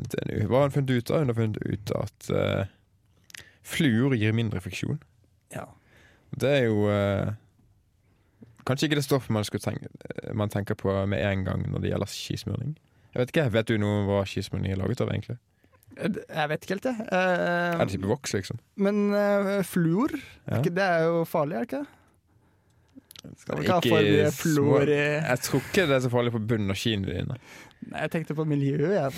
NTNU. 0.00 0.46
Hva 0.48 0.62
har 0.62 0.68
hun 0.70 0.76
funnet 0.78 0.90
ut 0.96 1.10
av? 1.12 1.18
Hun 1.24 1.28
har 1.32 1.38
funnet 1.38 1.58
ut 1.68 1.92
at 1.98 2.30
uh, 2.32 2.64
fluor 3.62 4.14
gir 4.16 4.32
mindre 4.32 4.60
friksjon. 4.64 4.98
ja. 5.54 5.66
Det 6.32 6.48
er 6.48 6.62
jo 6.64 6.86
uh, 6.88 7.34
Kanskje 8.64 8.86
ikke 8.88 8.96
det 8.96 9.04
stoffet 9.04 9.30
man, 9.34 9.44
tenke, 9.44 9.88
man 10.32 10.48
tenker 10.48 10.74
på 10.80 10.94
med 11.10 11.20
en 11.20 11.42
gang 11.44 11.64
når 11.68 11.82
det 11.82 11.90
gjelder 11.90 12.08
skismurning. 12.08 12.76
Jeg 13.12 13.20
vet 13.20 13.32
ikke, 13.34 13.44
Vet 13.52 13.68
du 13.68 13.74
noe 13.82 13.98
om 14.00 14.06
hva 14.08 14.20
skismurning 14.24 14.72
er 14.72 14.78
laget 14.80 15.02
av, 15.04 15.10
egentlig? 15.12 15.36
Jeg 15.98 16.48
vet 16.48 16.62
ikke 16.64 16.72
helt, 16.78 16.86
jeg. 16.88 17.04
Uh, 17.12 17.74
Er 17.76 17.82
det 17.84 17.90
type 17.98 18.08
voks, 18.08 18.32
liksom? 18.32 18.62
men 18.80 19.02
uh, 19.12 19.58
fluor, 19.66 20.14
Ja. 20.48 20.62
det 20.64 20.78
er 20.86 21.04
jo 21.10 21.24
farlig, 21.28 21.58
er 21.58 21.66
det 21.66 21.68
ikke? 21.68 21.82
Skal 23.38 23.62
ikke 23.62 23.72
ha 23.76 23.80
for 23.84 24.02
mye 24.02 24.30
fluor 24.34 24.88
i 24.90 24.98
Jeg 24.98 25.38
tror 25.46 25.60
ikke 25.62 25.84
det 25.88 25.96
er 25.96 26.00
så 26.06 26.10
farlig 26.12 26.32
på 26.34 26.40
bunnen 26.50 26.70
av 26.74 26.78
skiene 26.80 27.06
dine. 27.06 27.36
Nei, 27.90 28.00
Jeg 28.02 28.10
tenkte 28.16 28.34
på 28.38 28.44
miljøet, 28.46 28.92
jeg. 28.98 29.12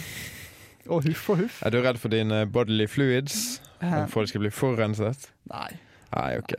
Og 0.93 1.05
huff 1.09 1.29
og 1.33 1.39
huff. 1.41 1.63
Er 1.65 1.71
du 1.73 1.79
redd 1.81 1.97
for 2.03 2.13
dine 2.13 2.43
bodily 2.53 2.87
fluids? 2.87 3.61
For 3.81 4.21
de 4.25 4.29
skal 4.29 4.41
bli 4.45 4.51
forurenset? 4.53 5.31
Nei. 5.51 5.71
Nei, 6.15 6.31
OK. 6.39 6.53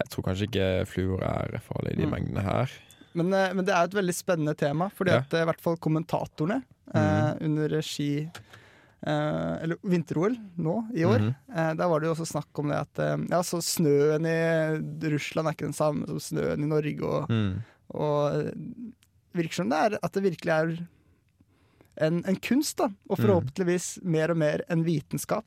Jeg 0.00 0.08
tror 0.12 0.24
kanskje 0.28 0.46
ikke 0.48 0.68
fluor 0.88 1.22
er 1.26 1.58
farlig 1.64 1.92
i 1.96 2.00
de 2.00 2.06
Mm. 2.06 2.12
mengdene 2.14 2.42
her. 2.46 2.70
Men, 3.14 3.32
eh, 3.34 3.52
men 3.52 3.64
det 3.64 3.74
er 3.74 3.84
et 3.84 3.94
veldig 3.94 4.14
spennende 4.14 4.54
tema, 4.56 4.88
fordi 4.88 5.10
Ja. 5.10 5.18
at 5.18 5.34
eh, 5.34 5.42
i 5.42 5.44
hvert 5.44 5.60
fall 5.60 5.76
kommentatorene 5.76 6.62
eh, 6.94 7.34
under 7.40 7.80
ski 7.82 8.18
eh, 8.22 8.30
Eller 9.02 9.76
vinter-OL 9.82 10.34
nå 10.60 10.74
i 10.94 11.04
år, 11.08 11.20
Mhm. 11.20 11.34
eh, 11.56 11.74
der 11.74 11.88
var 11.88 12.00
det 12.00 12.06
jo 12.10 12.14
også 12.14 12.26
snakk 12.28 12.58
om 12.60 12.68
det 12.68 12.76
at 12.82 12.98
eh, 12.98 13.16
ja, 13.30 13.40
så 13.42 13.60
snøen 13.64 14.26
i 14.28 15.08
Russland 15.14 15.48
er 15.48 15.52
ikke 15.56 15.68
den 15.70 15.72
samme 15.72 16.06
som 16.06 16.18
snøen 16.20 16.62
i 16.62 16.68
Norge, 16.68 17.00
og, 17.02 17.28
Mm. 17.30 17.62
og 17.94 18.34
eh, 18.34 18.52
virker 19.34 19.54
som 19.54 19.68
det 19.70 19.78
er 19.78 19.98
at 20.02 20.12
det 20.12 20.22
virkelig 20.22 20.52
er 20.52 20.86
en, 22.00 22.22
en 22.26 22.36
kunst, 22.36 22.76
da. 22.78 22.88
Og 23.10 23.18
forhåpentligvis 23.18 24.02
mer 24.04 24.30
og 24.30 24.36
mer 24.36 24.62
en 24.68 24.84
vitenskap. 24.84 25.44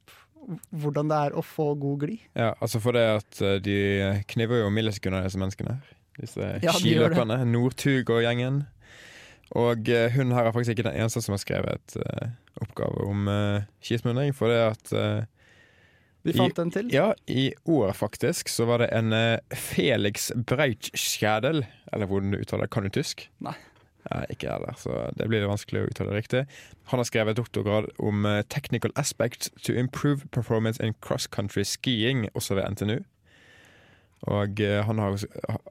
Hvordan 0.76 1.08
det 1.08 1.18
er 1.18 1.32
å 1.40 1.42
få 1.42 1.70
god 1.80 2.00
glid. 2.02 2.20
Ja, 2.36 2.54
altså 2.62 2.82
for 2.84 2.92
det 2.92 3.06
at 3.24 3.42
eh, 3.42 3.60
de 3.64 4.24
kniver 4.28 4.60
jo 4.66 4.70
millisekunder, 4.70 5.24
disse 5.24 5.40
menneskene 5.40 5.78
her. 5.78 5.94
Disse 6.20 6.50
Ja, 6.62 6.72
skiløperne. 6.76 7.40
Nordtug 7.48 8.10
og 8.10 8.22
gjengen. 8.26 8.66
Og 9.60 9.90
eh, 9.90 10.10
hun 10.16 10.32
her 10.34 10.48
er 10.50 10.56
faktisk 10.56 10.74
ikke 10.74 10.88
den 10.90 10.98
eneste 10.98 11.22
som 11.22 11.36
har 11.36 11.42
skrevet 11.44 11.96
uh, 12.02 12.30
oppgave 12.64 13.04
om 13.06 13.28
uh, 13.30 13.66
skismurning. 13.86 14.34
For 14.34 14.50
det 14.50 14.62
at 14.72 14.94
uh, 14.98 15.28
Vi 16.26 16.34
I- 16.34 16.38
fant 16.40 16.58
den 16.58 16.72
til. 16.74 16.90
Ja, 16.94 17.12
i 17.30 17.52
år 17.70 17.92
faktisk 17.94 18.50
så 18.50 18.66
var 18.66 18.82
det 18.82 18.90
en 18.98 19.14
uh, 19.14 19.38
Felix 19.54 20.32
Breitschädel, 20.34 21.66
eller 21.94 22.10
hvordan 22.10 22.34
du 22.34 22.40
uttaler 22.42 22.66
det. 22.66 22.74
Kan 22.74 22.84
du 22.84 22.90
tysk? 22.90 23.28
Nei. 23.46 23.54
Ja, 24.12 24.24
ikke 24.34 24.50
heller, 24.52 24.74
så 24.76 24.98
det 25.16 25.30
blir 25.32 25.46
vanskelig 25.48 25.86
å 25.86 25.88
uttale 25.88 26.12
det 26.12 26.18
riktig. 26.24 26.42
Han 26.92 27.00
har 27.00 27.08
skrevet 27.08 27.38
doktorgrad 27.40 27.86
om 28.04 28.26
uh, 28.28 28.42
technical 28.52 28.92
aspects 29.00 29.48
to 29.64 29.72
improve 29.80 30.26
performance 30.36 30.82
in 30.84 30.92
cross-country 31.00 31.64
skiing, 31.64 32.26
også 32.34 32.58
ved 32.58 32.74
NTNU. 32.74 32.98
Og 34.34 34.60
eh, 34.64 34.80
han 34.88 35.00
har, 35.04 35.16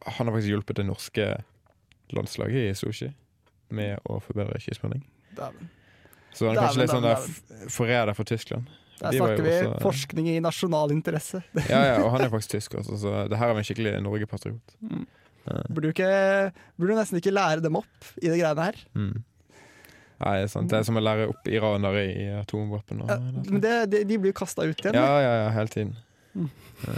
han 0.06 0.28
har 0.28 0.34
faktisk 0.34 0.50
hjulpet 0.52 0.76
det 0.76 0.84
norske 0.84 1.26
landslaget 2.12 2.66
i 2.70 2.74
sushi 2.76 3.06
med 3.72 3.98
å 4.08 4.20
forbedre 4.22 4.58
skismurning. 4.62 5.02
Så 6.32 6.48
han 6.48 6.56
er 6.56 6.62
kanskje 6.62 6.80
litt 6.84 6.92
sånn 6.94 7.04
der 7.04 7.68
forræder 7.72 8.16
for 8.16 8.24
Tyskland. 8.28 8.70
Der 9.02 9.10
De 9.10 9.18
snakker 9.18 9.42
vi 9.42 9.54
også- 9.66 9.80
forskning 9.82 10.28
i 10.30 10.38
nasjonal 10.44 10.92
interesse. 10.94 11.42
Ja, 11.68 11.80
ja, 11.88 11.96
og 12.04 12.12
han 12.14 12.22
er 12.22 12.30
faktisk 12.30 12.54
tysk 12.56 12.74
også, 12.78 12.96
så 13.02 13.28
det 13.28 13.38
her 13.40 13.50
er 13.50 13.58
en 13.58 13.66
skikkelig 13.66 13.96
Norge-patriot. 14.04 14.76
Burde, 15.42 15.82
du 15.82 15.90
ikke, 15.90 16.52
burde 16.78 16.94
du 16.94 16.98
nesten 17.00 17.18
ikke 17.18 17.32
lære 17.34 17.60
dem 17.64 17.74
opp 17.80 18.10
i 18.22 18.28
det 18.30 18.38
greiene 18.38 18.62
her. 18.68 18.78
Mm. 18.94 19.24
Nei, 20.22 20.34
det 20.38 20.44
er 20.46 20.52
sant. 20.52 20.68
Det 20.70 20.78
er 20.78 20.84
som 20.86 20.94
å 21.00 21.02
lære 21.02 21.24
opp 21.32 21.48
iranere 21.50 22.04
i 22.14 22.28
atomvåpen. 22.38 23.00
Og, 23.02 23.08
Ja, 23.10 23.16
men 23.18 23.60
det, 23.64 23.72
de, 23.90 24.04
de 24.06 24.18
blir 24.22 24.30
jo 24.30 24.38
kasta 24.38 24.62
ut 24.62 24.78
igjen. 24.78 24.94
ja, 24.94 25.08
ja, 25.24 25.32
ja, 25.42 25.48
hele 25.56 25.72
tiden. 25.72 25.96
Mm. 26.36 26.46
Ja. 26.86 26.92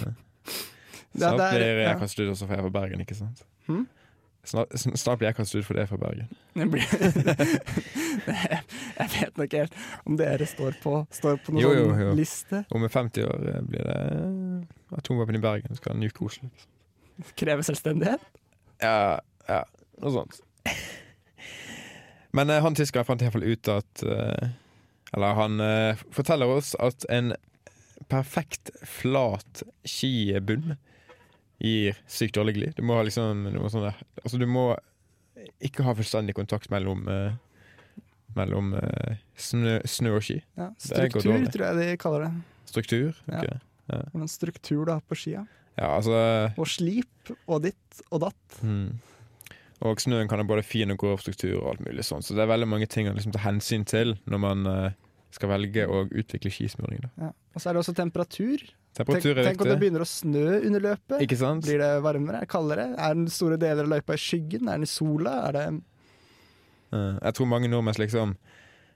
Det- 1.15 1.31
det 1.39 1.47
er- 1.47 1.55
blir 1.57 1.65
jeg 1.65 1.87
ja. 1.89 1.95
kastet 1.99 2.27
ut 2.27 2.35
også, 2.35 2.47
fra 2.51 2.69
Bergen, 2.75 3.01
ikke 3.01 3.17
sant? 3.17 3.41
Hm? 3.67 3.87
Snart, 4.45 4.75
snart 4.77 5.19
blir 5.21 5.31
jeg 5.31 5.37
kastet 5.39 5.63
ut 5.63 5.67
for 5.67 5.79
er 5.81 5.87
fra 5.89 5.97
Bergen. 5.97 6.29
Jeg 8.95 9.09
vet 9.15 9.39
nok 9.41 9.55
helt 9.57 9.77
om 10.05 10.19
dere 10.21 10.47
står 10.49 10.77
på, 10.83 10.93
står 11.17 11.39
på 11.45 11.55
noen 11.55 11.63
Jo, 11.65 11.71
jo, 11.77 11.87
jo. 11.99 12.11
liste. 12.19 12.61
Om 12.75 12.85
50 12.89 13.25
år 13.27 13.47
eh, 13.51 13.63
blir 13.69 13.89
det 13.89 13.97
eh, 13.97 14.99
atomvåpen 15.01 15.39
i 15.39 15.43
Bergen. 15.43 15.77
Skal 15.81 15.97
nuke 15.99 16.27
Oslo. 16.29 16.51
Krever 17.41 17.65
selvstendighet. 17.67 18.23
Ja, 18.83 19.19
ja, 19.49 19.63
noe 20.03 20.13
sånt. 20.15 20.41
Men 22.37 22.53
eh, 22.53 22.63
han 22.65 22.77
tyskeren 22.77 23.09
fant 23.09 23.25
i 23.25 23.29
hvert 23.29 23.37
fall 23.39 23.49
ut 23.49 23.73
at 23.73 24.05
Eller 25.15 25.37
han 25.39 25.61
forteller 26.13 26.51
oss 26.51 26.73
at 26.83 27.07
en 27.13 27.33
perfekt 28.11 28.73
flat 28.83 29.63
skibunn 29.87 30.75
gir 31.65 31.99
sykt 32.11 32.37
dårlig 32.37 32.57
glid. 32.59 32.77
Du 32.79 32.85
må 32.87 32.99
ha 32.99 33.05
liksom 33.07 33.47
du 33.49 33.59
må, 33.61 33.71
sånn 33.73 33.89
altså 33.89 34.41
du 34.41 34.47
må 34.51 34.69
ikke 35.65 35.85
ha 35.87 35.95
fullstendig 35.97 36.37
kontakt 36.37 36.71
mellom 36.73 37.09
uh, 37.09 37.35
Mellom 38.35 38.73
uh, 38.75 39.15
snø, 39.39 39.77
snø 39.87 40.17
og 40.17 40.25
ski. 40.27 40.41
Ja, 40.59 40.73
struktur, 40.83 41.45
tror 41.55 41.67
jeg 41.69 41.77
de 41.79 41.99
kaller 42.03 42.25
det. 42.25 42.31
Struktur. 42.67 43.21
Ja. 43.31 43.45
ok. 43.45 44.17
En 44.19 44.31
struktur 44.33 44.89
da 44.89 44.97
på 45.07 45.19
skia. 45.19 45.45
Ja, 45.79 45.93
altså 45.97 46.17
Og 46.59 46.67
slip 46.71 47.31
og 47.47 47.63
ditt 47.67 48.01
og 48.11 48.25
datt. 48.27 48.59
Mm. 48.67 48.97
Og 49.85 50.01
snøen 50.01 50.31
kan 50.31 50.41
ha 50.41 50.47
både 50.47 50.65
fin 50.67 50.91
og 50.95 50.99
grov 51.01 51.23
struktur 51.23 51.59
og 51.59 51.75
alt 51.75 51.85
mulig 51.85 52.07
sånn. 52.07 52.25
Så 52.25 52.37
det 52.37 52.45
er 52.45 52.51
veldig 52.51 52.69
mange 52.71 52.89
ting 52.91 53.11
å 53.11 53.15
liksom 53.17 53.35
ta 53.35 53.43
hensyn 53.45 53.85
til 53.89 54.15
når 54.31 54.41
man 54.41 54.71
eh, 54.71 54.95
skal 55.35 55.51
velge 55.51 55.85
å 55.91 56.05
utvikle 56.07 56.53
skismøring. 56.55 57.05
Ja. 57.21 57.33
Og 57.55 57.63
så 57.63 57.71
er 57.71 57.77
det 57.77 57.85
også 57.85 57.95
temperatur. 57.99 58.63
Temperatur 58.95 59.41
tenk, 59.41 59.49
tenk 59.49 59.65
om 59.65 59.71
det 59.73 59.81
begynner 59.81 60.05
å 60.05 60.09
snø 60.09 60.61
under 60.61 60.85
løpet. 60.85 61.19
Ikke 61.27 61.39
sant? 61.41 61.67
Blir 61.67 61.83
det 61.83 61.91
varmere? 62.05 62.41
Er 62.41 62.47
det 62.47 62.53
kaldere? 62.53 62.87
Er 62.95 63.19
den 63.19 63.27
store 63.33 63.59
deler 63.59 63.87
av 63.89 63.97
løypa 63.97 64.15
i 64.15 64.23
skyggen? 64.23 64.71
Er 64.71 64.79
den 64.79 64.87
i 64.87 64.91
sola? 64.91 65.41
Er 65.49 65.59
det 65.59 65.67
Eh, 66.95 67.19
jeg 67.21 67.37
tror 67.37 67.51
mange 67.51 67.71
nordmenns 67.71 68.01
liksom 68.01 68.37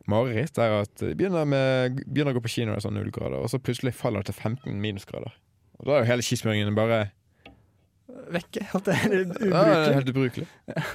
mareritt 0.08 0.58
er 0.62 0.78
at 0.82 0.94
de 1.02 1.12
begynner, 1.18 1.44
med, 1.48 2.00
begynner 2.06 2.32
å 2.32 2.38
gå 2.38 2.44
på 2.46 2.52
ski 2.52 2.64
når 2.64 2.76
det 2.76 2.80
er 2.80 2.86
sånn 2.86 2.98
null 2.98 3.12
grader, 3.14 3.42
og 3.42 3.50
så 3.52 3.60
plutselig 3.60 3.96
faller 3.96 4.24
det 4.24 4.32
til 4.32 4.38
15 4.38 4.80
minusgrader. 4.80 5.34
Og 5.78 5.88
da 5.88 5.96
er 5.96 6.04
jo 6.04 6.10
hele 6.12 6.24
skismøringen 6.24 6.78
bare 6.78 7.08
vekke? 8.34 8.64
At 8.76 8.88
det 8.88 8.96
er 8.96 9.14
ja, 9.14 9.22
det 9.24 9.38
er 9.38 9.52
ubrukelig? 9.52 9.94
helt 9.94 10.10
ubrukelig. 10.12 10.46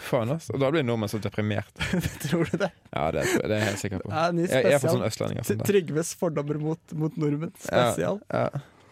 Faen, 0.10 0.34
ass. 0.36 0.50
Og 0.54 0.62
da 0.62 0.70
blir 0.74 0.86
nordmenn 0.86 1.12
så 1.12 1.20
deprimert. 1.24 1.72
Tror 2.25 2.50
du 2.52 2.58
det? 2.66 2.70
Ja, 2.92 3.08
det, 3.16 3.25
det 3.38 3.48
er 3.50 3.56
jeg 3.58 3.70
helt 3.72 3.84
sikker 3.86 4.04
på. 4.04 4.12
Ja, 4.13 4.28
Jeg, 4.32 4.52
jeg 4.52 4.78
er 4.78 4.84
for 4.84 4.98
sånn 4.98 5.08
østlendinger. 5.08 5.48
Sånn. 5.50 5.66
Trygves 5.68 6.13
fordommer 6.20 6.62
mot, 6.62 6.96
mot 7.00 7.18
nordmenn. 7.20 7.56
Spesial. 7.63 8.22
Ja, 8.34 8.48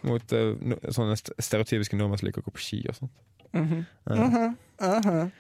mot 0.07 0.33
uh, 0.33 0.51
no, 0.65 0.79
sånne 0.89 1.19
stereotypiske 1.19 1.99
nordmenn 1.99 2.21
som 2.21 2.29
liker 2.31 2.43
å 2.43 2.49
gå 2.49 2.57
på 2.57 2.65
ski 2.65 2.83
og 2.89 2.99
sånt. 3.03 3.15
Mhm. 3.51 3.85
Ja. 4.09 4.15
Mhm. 4.15 4.57
-huh. 4.81 5.31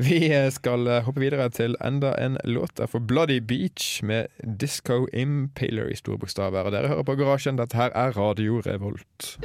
Vi 0.00 0.32
eh, 0.32 0.50
skal 0.50 0.86
eh, 0.88 1.02
hoppe 1.04 1.20
videre 1.20 1.50
til 1.52 1.76
enda 1.84 2.14
en 2.16 2.38
låt 2.44 2.78
der 2.80 2.88
for 2.88 3.04
Bloody 3.04 3.40
Beach 3.40 4.02
med 4.02 4.32
Disco 4.60 5.06
Impaler 5.12 5.92
i 5.92 5.96
store 5.96 6.18
bokstaver. 6.18 6.64
Og 6.64 6.72
dere 6.72 6.88
hører 6.88 7.04
på 7.04 7.18
Garasjen. 7.20 7.60
Dette 7.60 7.76
her 7.76 7.92
er 7.92 8.16
Radio 8.16 8.62
Revolt. 8.64 9.36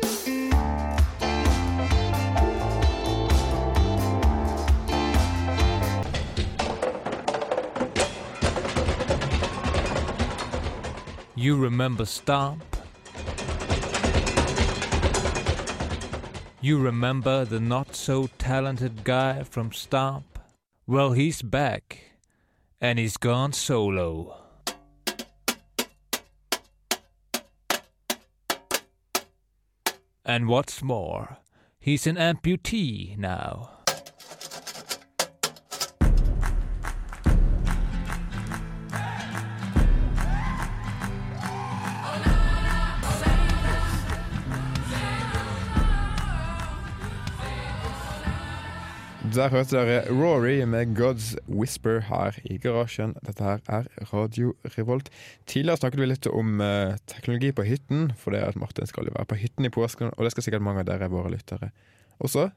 You 11.37 11.57
remember 11.57 12.05
Stomp? 12.05 12.63
You 16.61 16.79
remember 16.79 17.43
the 17.43 17.59
not 17.59 17.93
so 17.93 18.29
talented 18.37 19.03
guy 19.03 19.43
from 19.43 19.73
Stomp? 19.73 20.39
Well, 20.87 21.11
he's 21.11 21.41
back, 21.41 22.11
and 22.79 22.97
he's 22.97 23.17
gone 23.17 23.51
solo. 23.51 24.37
And 30.23 30.47
what's 30.47 30.81
more, 30.81 31.37
he's 31.79 32.07
an 32.07 32.15
amputee 32.15 33.17
now. 33.17 33.84
Der 49.35 49.49
hørte 49.51 49.75
dere 49.75 50.03
Rory 50.07 50.63
med 50.63 50.95
'God's 50.95 51.35
Whisper' 51.47 51.99
her 51.99 52.37
i 52.45 52.57
garasjen. 52.57 53.15
Dette 53.27 53.43
her 53.43 53.59
er 53.67 53.83
Radio 54.13 54.53
Revolt. 54.77 55.09
Tidligere 55.45 55.77
snakket 55.77 55.99
vi 55.99 56.05
litt 56.07 56.27
om 56.27 56.61
eh, 56.61 56.95
teknologi 57.05 57.51
på 57.51 57.65
hytten, 57.67 58.13
for 58.15 58.31
det 58.31 58.39
er 58.39 58.53
at 58.53 58.55
Martin 58.55 58.87
skal 58.87 59.09
jo 59.09 59.15
være 59.17 59.25
på 59.25 59.35
hytten 59.35 59.67
i 59.67 59.69
påsken, 59.69 60.13
og 60.15 60.23
det 60.23 60.31
skal 60.31 60.47
sikkert 60.47 60.63
mange 60.63 60.85
av 60.85 60.87
dere, 60.87 61.11
våre 61.11 61.33
lyttere, 61.35 61.73
også. 62.23 62.47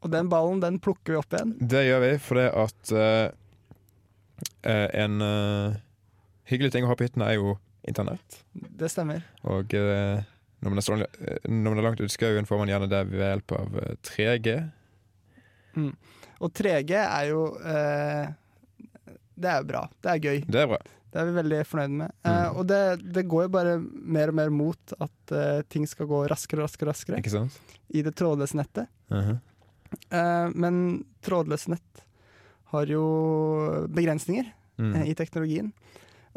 Og 0.00 0.08
den 0.12 0.32
ballen, 0.32 0.64
den 0.64 0.80
plukker 0.80 1.12
vi 1.12 1.20
opp 1.20 1.36
igjen. 1.36 1.52
Det 1.60 1.84
gjør 1.84 2.02
vi, 2.06 2.16
for 2.30 2.40
det 2.40 2.48
at 2.64 2.96
eh, 2.96 3.28
eh 4.72 5.04
en 5.04 5.20
eh, 5.20 5.78
hyggelig 6.48 6.72
ting 6.72 6.88
å 6.88 6.94
ha 6.94 6.96
på 6.96 7.10
hytten 7.10 7.28
er 7.28 7.36
jo 7.36 7.58
internett. 7.84 8.40
Det 8.56 8.88
stemmer. 8.88 9.20
Og 9.44 9.76
eh, 9.76 10.24
når 10.64 10.70
man, 10.70 10.80
er, 10.80 10.88
sånn, 10.88 11.04
eh, 11.04 11.44
når 11.44 11.68
man 11.68 11.78
er 11.78 11.90
langt 11.90 12.00
ute 12.00 12.08
i 12.08 12.18
skauen, 12.18 12.48
får 12.48 12.64
man 12.64 12.72
gjerne 12.72 12.88
det 12.88 13.06
ved 13.12 13.26
hjelp 13.34 13.58
av 13.60 13.82
3G 14.00 14.60
Mm. 15.76 15.90
Og 16.40 16.54
3G 16.56 16.94
er 16.98 17.26
jo 17.30 17.42
eh, 17.60 18.32
Det 19.36 19.50
er 19.50 19.60
jo 19.60 19.68
bra. 19.68 19.84
Det 20.00 20.14
er 20.14 20.24
gøy. 20.24 20.42
Det 20.46 20.62
er 20.64 20.70
bra. 20.72 20.80
Det 21.10 21.18
er 21.18 21.26
vi 21.26 21.34
veldig 21.40 21.60
fornøyde 21.66 21.96
med. 21.98 22.16
Mm. 22.22 22.30
Eh, 22.32 22.58
og 22.58 22.66
det, 22.70 22.82
det, 23.16 23.26
går 23.30 23.46
jo 23.46 23.54
bare 23.56 23.78
mer 23.80 24.32
og 24.32 24.38
mer 24.38 24.52
mot 24.54 24.94
at 24.98 25.34
eh, 25.34 25.62
ting 25.68 25.88
skal 25.90 26.08
gå 26.10 26.22
raskere 26.30 26.62
og 26.62 26.68
raskere, 26.68 26.92
raskere 26.92 27.22
Ikke 27.22 27.34
sant? 27.34 27.58
i 27.90 28.04
det 28.06 28.14
trådløse 28.18 28.56
nettet. 28.56 28.86
Uh 29.10 29.18
-huh. 29.26 29.38
men 30.54 31.04
trådløse 31.20 31.70
nett 31.70 32.04
har 32.70 32.86
jo 32.86 33.04
begrensninger 33.90 34.52
mm. 34.78 34.94
Eh, 34.94 35.10
i 35.10 35.14
teknologien. 35.14 35.72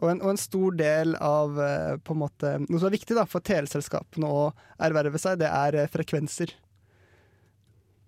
Og 0.01 0.09
en, 0.09 0.21
og 0.25 0.33
en, 0.33 0.41
stor 0.41 0.73
del 0.77 1.15
av 1.21 1.59
eh, 1.61 1.97
på 2.01 2.15
en 2.15 2.21
måte, 2.23 2.55
noe 2.65 2.81
som 2.81 2.89
er 2.89 2.97
viktig 2.97 3.17
da, 3.17 3.27
for 3.29 3.45
teleselskapene 3.45 4.29
å 4.29 4.47
erverve 4.81 5.21
seg, 5.21 5.37
det 5.43 5.51
er 5.51 5.77
frekvenser. 5.93 6.55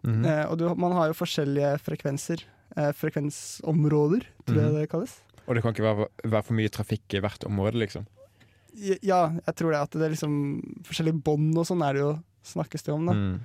Mhm. 0.05 0.25
Eh, 0.25 0.45
og 0.51 0.57
du, 0.57 0.65
man 0.75 0.91
har 0.93 1.07
jo 1.09 1.17
forskjellige 1.17 1.79
frekvenser. 1.81 2.43
Eh, 2.77 2.91
frekvensområder, 2.93 4.25
tror 4.45 4.55
jeg 4.61 4.71
Mhm. 4.71 4.79
det 4.79 4.89
kalles. 4.91 5.21
Og 5.47 5.55
det 5.55 5.61
kan 5.63 5.73
ikke 5.73 5.83
være, 5.85 6.07
være 6.25 6.43
for 6.43 6.53
mye 6.53 6.69
trafikk 6.69 7.13
i 7.13 7.19
hvert 7.21 7.43
område, 7.45 7.77
liksom. 7.79 8.05
Ja, 8.75 9.29
jeg 9.45 9.55
tror 9.55 9.71
det. 9.71 9.81
At 9.81 9.91
det 9.91 10.01
er 10.01 10.09
liksom 10.15 10.33
forskjellige 10.83 11.21
bånd 11.23 11.57
og 11.57 11.65
sånn 11.65 11.81
er 11.87 11.93
det 11.93 12.01
jo 12.01 12.19
snakkes 12.43 12.83
det 12.83 12.93
om. 12.93 13.05
da. 13.05 13.13
Mm. 13.13 13.39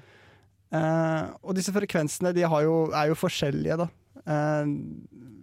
Eh, 0.72 1.28
og 1.42 1.54
disse 1.54 1.72
frekvensene 1.74 2.32
de 2.34 2.42
har 2.42 2.62
jo, 2.62 2.90
er 2.92 3.08
jo 3.08 3.14
forskjellige, 3.14 3.76
da. 3.76 3.88
Eh, 4.26 4.64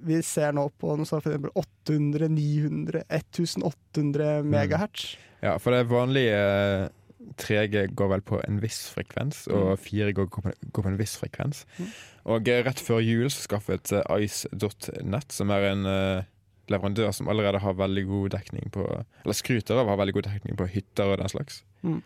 vi 0.07 0.21
ser 0.21 0.51
nå 0.53 0.69
på 0.79 0.95
noe 0.97 1.05
sånt 1.05 1.23
for 1.23 1.31
eksempel 1.31 1.51
800, 1.55 2.27
900, 2.29 3.03
1800 3.09 4.43
megahertz. 4.43 5.15
Ja, 5.43 5.57
for 5.57 5.71
det 5.71 5.87
vanlige 5.87 6.89
3G 7.35 7.87
går 7.97 8.11
vel 8.13 8.23
på 8.25 8.39
en 8.43 8.59
viss 8.63 8.87
frekvens, 8.93 9.45
og 9.53 9.77
4G 9.83 10.15
går 10.17 10.29
på, 10.31 10.43
går 10.73 10.85
på 10.85 10.91
en 10.91 10.99
viss 10.99 11.15
frekvens. 11.19 11.63
Mm. 11.77 11.93
Og 12.33 12.51
eh, 12.51 12.63
rett 12.65 12.81
før 12.83 13.03
jul 13.03 13.29
så 13.31 13.45
skaffet 13.45 13.93
eh, 13.95 14.25
Ice.net, 14.25 15.33
som 15.33 15.53
er 15.55 15.69
en 15.71 15.87
eh, 15.91 16.27
leverandør 16.71 17.13
som 17.15 17.29
allerede 17.31 17.61
har 17.63 17.79
veldig 17.79 18.03
god 18.09 18.35
dekning 18.35 18.71
på 18.75 18.83
Eller 19.23 19.37
skryter 19.37 19.79
av 19.79 19.87
å 19.87 19.93
ha 19.93 20.01
veldig 20.01 20.17
god 20.17 20.27
dekning 20.27 20.59
på 20.59 20.67
hytter 20.73 21.13
og 21.13 21.21
den 21.21 21.31
slags. 21.31 21.63
Mm. 21.87 22.01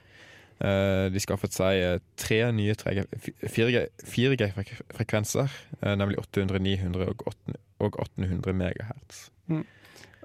De 0.62 1.18
skaffet 1.18 1.56
seg 1.56 2.04
tre 2.22 2.38
nye 2.54 2.76
3G 2.78 3.08
4G-frekvenser, 3.50 5.56
eh, 5.80 5.96
nemlig 5.98 6.20
800, 6.22 6.62
900 6.62 7.08
og 7.10 7.24
800 7.26 8.60
megahertz. 8.62 9.24
1800 9.50 9.66
megahertz. 9.66 9.81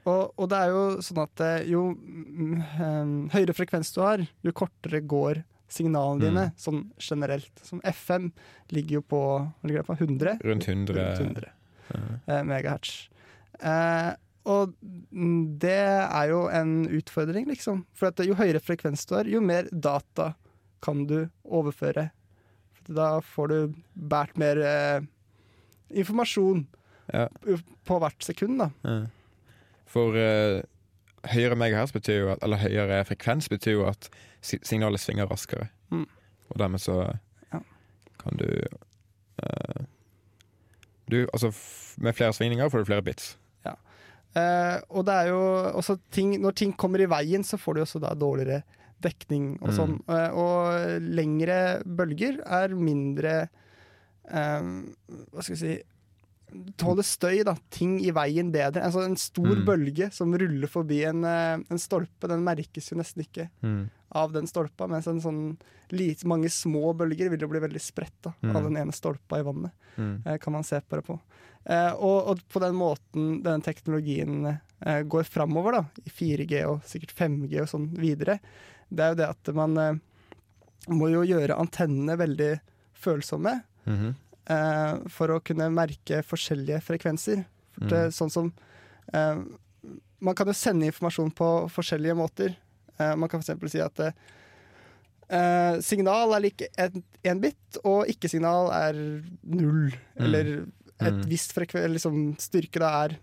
Og, 0.06 0.32
og 0.38 0.48
det 0.52 0.58
er 0.62 0.70
jo 0.70 0.82
sånn 1.02 1.18
at 1.24 1.40
eh, 1.42 1.64
jo 1.72 1.80
eh, 1.90 3.12
høyere 3.34 3.54
frekvens 3.56 3.90
du 3.96 4.00
har, 4.04 4.22
jo 4.46 4.52
kortere 4.54 5.00
går 5.02 5.42
signalene 5.68 6.22
dine, 6.22 6.44
Mm. 6.52 6.58
sånn 6.62 6.82
generelt. 7.02 7.50
Som 7.66 7.80
FM 7.82 8.28
ligger 8.70 9.00
jo 9.00 9.02
på, 9.02 9.20
ligger 9.66 9.82
på 9.88 9.96
100? 9.98 10.36
Rundt 10.46 10.68
100. 10.68 10.94
Rundt 10.94 11.20
100 11.20 11.50
Ja. 11.90 12.00
eh, 12.28 12.42
megahertz. 12.46 13.08
Eh, 13.60 14.12
og 14.46 14.76
det 15.58 15.74
er 15.74 16.28
jo 16.30 16.44
en 16.54 16.86
utfordring, 16.86 17.48
liksom. 17.50 17.84
For 17.98 18.12
at 18.12 18.22
jo 18.22 18.34
høyere 18.38 18.62
frekvens 18.62 19.02
du 19.10 19.16
har, 19.16 19.24
jo 19.26 19.40
mer 19.42 19.66
data 19.72 20.36
kan 20.82 21.04
du 21.06 21.28
overføre. 21.44 22.10
For 22.78 22.94
da 22.94 23.08
får 23.20 23.48
du 23.48 23.74
båret 23.98 24.36
mer 24.38 24.56
eh, 24.62 25.00
informasjon 25.90 26.66
Ja. 27.12 27.26
på 27.86 27.98
hvert 28.02 28.22
sekund, 28.22 28.58
da. 28.58 28.70
Ja. 28.84 29.06
For 29.86 30.16
uh, 30.18 30.60
høyere 31.32 31.56
megahertz 31.58 31.92
betyr 31.94 32.20
jo 32.24 32.28
at, 32.34 32.42
eller 32.42 32.60
høyere 32.62 33.00
frekvens 33.08 33.48
betyr 33.52 33.72
jo 33.78 33.86
at 33.90 34.08
signalet 34.42 35.00
svinger 35.02 35.26
raskere. 35.30 35.68
Mm. 35.90 36.06
Og 36.50 36.58
dermed 36.62 36.80
så 36.82 37.00
Ja. 37.52 37.60
kan 38.22 38.36
du 38.38 38.46
uh, 39.42 39.84
Du, 41.08 41.20
altså 41.32 41.52
med 42.02 42.14
flere 42.18 42.32
svingninger 42.34 42.68
får 42.68 42.78
du 42.82 42.84
flere 42.92 43.02
bits. 43.02 43.36
Eh, 44.36 44.80
og 44.92 45.06
det 45.06 45.14
er 45.14 45.28
jo 45.30 45.38
også 45.78 45.94
ting 46.12 46.34
Når 46.42 46.50
ting 46.58 46.72
kommer 46.76 47.00
i 47.00 47.06
veien, 47.08 47.40
så 47.46 47.56
får 47.56 47.74
du 47.74 47.80
også 47.80 48.00
da 48.02 48.10
dårligere 48.12 48.58
dekning 49.00 49.54
og 49.62 49.70
Mm. 49.70 49.76
sånn. 49.78 49.94
Eh, 50.12 50.30
og 50.36 51.00
lengre 51.00 51.80
bølger 51.86 52.42
er 52.44 52.68
mindre 52.76 53.48
Hva 54.28 55.40
skal 55.42 55.54
vi 55.54 55.60
si 55.60 55.82
Tåler 56.76 57.02
støy, 57.06 57.42
da. 57.44 57.54
Ting 57.70 57.98
i 58.04 58.10
veien 58.12 58.50
bedre. 58.52 58.82
Altså 58.84 59.04
En 59.04 59.16
stor 59.16 59.54
Mm. 59.56 59.64
bølge 59.66 60.12
som 60.12 60.32
ruller 60.34 60.68
forbi 60.68 61.04
en, 61.06 61.24
eh, 61.24 61.54
en 61.70 61.78
stolpe, 61.78 62.28
den 62.28 62.44
merkes 62.44 62.90
jo 62.90 62.96
nesten 62.96 63.22
ikke 63.24 63.48
Mm. 63.62 63.90
av 64.12 64.32
den 64.32 64.46
stolpa. 64.46 64.88
Mens 64.88 65.06
en 65.06 65.20
sånn 65.20 65.56
lite, 65.90 66.24
mange 66.26 66.48
små 66.48 66.94
bølger 66.96 67.30
vil 67.30 67.40
jo 67.40 67.48
bli 67.48 67.60
veldig 67.60 67.80
spredt 67.80 68.34
Mm. 68.42 68.56
av 68.56 68.62
den 68.64 68.76
ene 68.76 68.92
stolpa 68.92 69.38
i 69.38 69.42
vannet 69.42 69.72
Mm. 69.98 70.22
eh, 70.26 70.38
kan 70.38 70.52
man 70.52 70.62
se 70.64 70.80
på 70.80 70.96
det 70.96 71.04
på. 71.06 71.20
Eh, 71.66 71.92
og, 71.94 72.28
og 72.28 72.40
på 72.48 72.60
den 72.60 72.74
måten 72.74 73.42
denne 73.42 73.62
teknologien 73.62 74.60
eh, 74.84 75.02
går 75.02 75.24
framover, 75.24 75.72
da, 75.72 75.84
i 76.04 76.10
4G 76.10 76.64
og 76.66 76.82
sikkert 76.84 77.14
5G 77.14 77.60
og 77.62 77.66
sånn 77.68 77.88
videre, 77.96 78.38
det 78.92 79.00
er 79.00 79.08
jo 79.10 79.14
det 79.16 79.28
at 79.30 79.54
man 79.54 79.76
eh, 79.78 79.94
må 80.88 81.10
jo 81.10 81.22
gjøre 81.22 81.58
antennene 81.58 82.16
veldig 82.16 82.60
følsomme 82.94 83.62
Mhm. 83.86 84.14
Eh, 84.48 84.94
for 85.08 85.28
å 85.34 85.40
kunne 85.44 85.68
merke 85.74 86.22
forskjellige 86.26 86.80
frekvenser. 86.82 87.44
For 87.76 87.88
det, 87.90 88.04
Mm. 88.06 88.12
sånn 88.12 88.30
som 88.32 88.52
eh, 89.12 89.36
Man 90.20 90.34
kan 90.34 90.46
jo 90.48 90.52
sende 90.56 90.86
informasjon 90.88 91.30
på 91.36 91.48
forskjellige 91.70 92.14
måter. 92.16 92.56
Eh, 92.98 93.14
man 93.16 93.28
kan 93.28 93.40
f.eks. 93.44 93.70
si 93.70 93.78
at 93.84 94.00
eh, 95.28 95.76
signal 95.84 96.32
er 96.36 96.40
lik 96.46 96.62
én 96.78 97.40
bit, 97.42 97.78
og 97.84 98.06
ikke-signal 98.08 98.70
er 98.72 98.94
null. 99.44 99.90
Mm. 100.16 100.24
Eller 100.24 100.50
et 101.00 101.12
Mm. 101.12 101.22
visst 101.28 101.52
frekvens 101.52 101.92
liksom, 101.92 102.36
styrke 102.40 102.78
da 102.80 103.04
er 103.04 103.18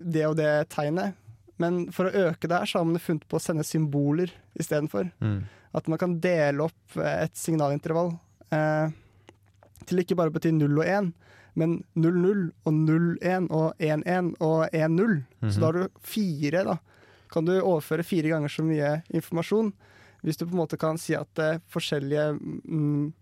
det 0.00 0.24
og 0.26 0.36
det 0.36 0.68
tegnet. 0.70 1.14
Men 1.58 1.90
for 1.90 2.04
å 2.06 2.30
øke 2.30 2.48
det 2.48 2.58
her, 2.58 2.66
så 2.66 2.78
har 2.78 2.84
man 2.84 2.98
funnet 2.98 3.26
på 3.28 3.36
å 3.36 3.40
sende 3.42 3.64
symboler 3.64 4.30
istedenfor. 4.58 5.10
Mm. 5.20 5.44
At 5.74 5.88
man 5.88 5.98
kan 5.98 6.20
dele 6.20 6.60
opp 6.64 6.96
et 6.96 7.34
signalintervall 7.34 8.18
eh, 8.52 8.88
til 9.88 10.02
ikke 10.02 10.16
bare 10.18 10.32
å 10.32 10.34
bety 10.34 10.52
0 10.54 10.80
og 10.80 10.86
1, 10.86 11.12
men 11.60 11.76
00 11.94 12.44
og 12.64 12.72
01 12.72 13.48
og 13.52 13.78
11 13.82 14.34
og 14.40 14.60
10. 14.72 15.22
Så 15.48 15.60
da 15.60 15.68
har 15.68 15.78
du 15.78 16.04
fire, 16.06 16.64
da. 16.68 16.78
Kan 17.32 17.48
du 17.48 17.54
overføre 17.56 18.04
fire 18.04 18.32
ganger 18.32 18.52
så 18.52 18.64
mye 18.64 19.00
informasjon. 19.12 19.72
Hvis 20.22 20.38
du 20.38 20.46
på 20.46 20.54
en 20.54 20.62
måte 20.62 20.78
kan 20.78 21.00
si 21.00 21.16
at 21.18 21.40
eh, 21.42 21.60
forskjellige 21.72 22.28
mm, 22.38 23.12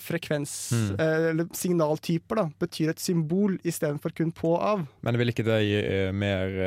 frekvens... 0.00 0.54
Mm. 0.72 0.90
eh, 0.94 1.28
eller 1.32 1.48
signaltyper 1.56 2.42
da, 2.42 2.46
betyr 2.62 2.92
et 2.92 3.02
symbol 3.02 3.56
istedenfor 3.66 4.14
kun 4.16 4.30
på 4.36 4.54
og 4.54 4.66
av. 4.72 4.84
Men 5.06 5.18
vil 5.20 5.32
ikke 5.32 5.46
det 5.48 5.62
gi 5.66 5.78
eh, 5.80 6.10
mer 6.14 6.58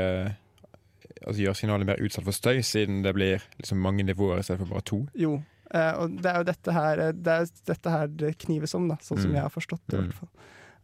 Altså 1.24 1.40
gjøre 1.40 1.56
signalet 1.56 1.88
mer 1.88 2.02
utsatt 2.04 2.26
for 2.26 2.36
støy, 2.36 2.58
siden 2.68 2.98
det 3.06 3.14
blir 3.16 3.44
liksom 3.56 3.80
mange 3.80 4.04
nivåer 4.04 4.42
i 4.42 4.44
stedet 4.44 4.60
for 4.60 4.74
bare 4.74 4.84
to? 4.84 4.98
Jo. 5.16 5.38
Eh, 5.72 5.94
og 5.98 6.18
det 6.22 6.26
er 6.30 6.38
jo 6.42 6.44
dette 6.52 6.74
her 6.76 7.00
eh, 7.00 7.12
det, 7.16 7.28
er 7.34 7.48
dette 7.66 7.90
her 7.90 8.08
det 8.08 8.34
knives 8.44 8.74
om, 8.76 8.88
da, 8.92 8.96
sånn 9.02 9.18
som 9.22 9.32
Mm. 9.32 9.36
jeg 9.36 9.42
har 9.48 9.50
forstått 9.54 9.82
det. 9.88 9.98
i 9.98 10.02
Mm. 10.02 10.08
hvert 10.12 10.20
fall. 10.20 10.30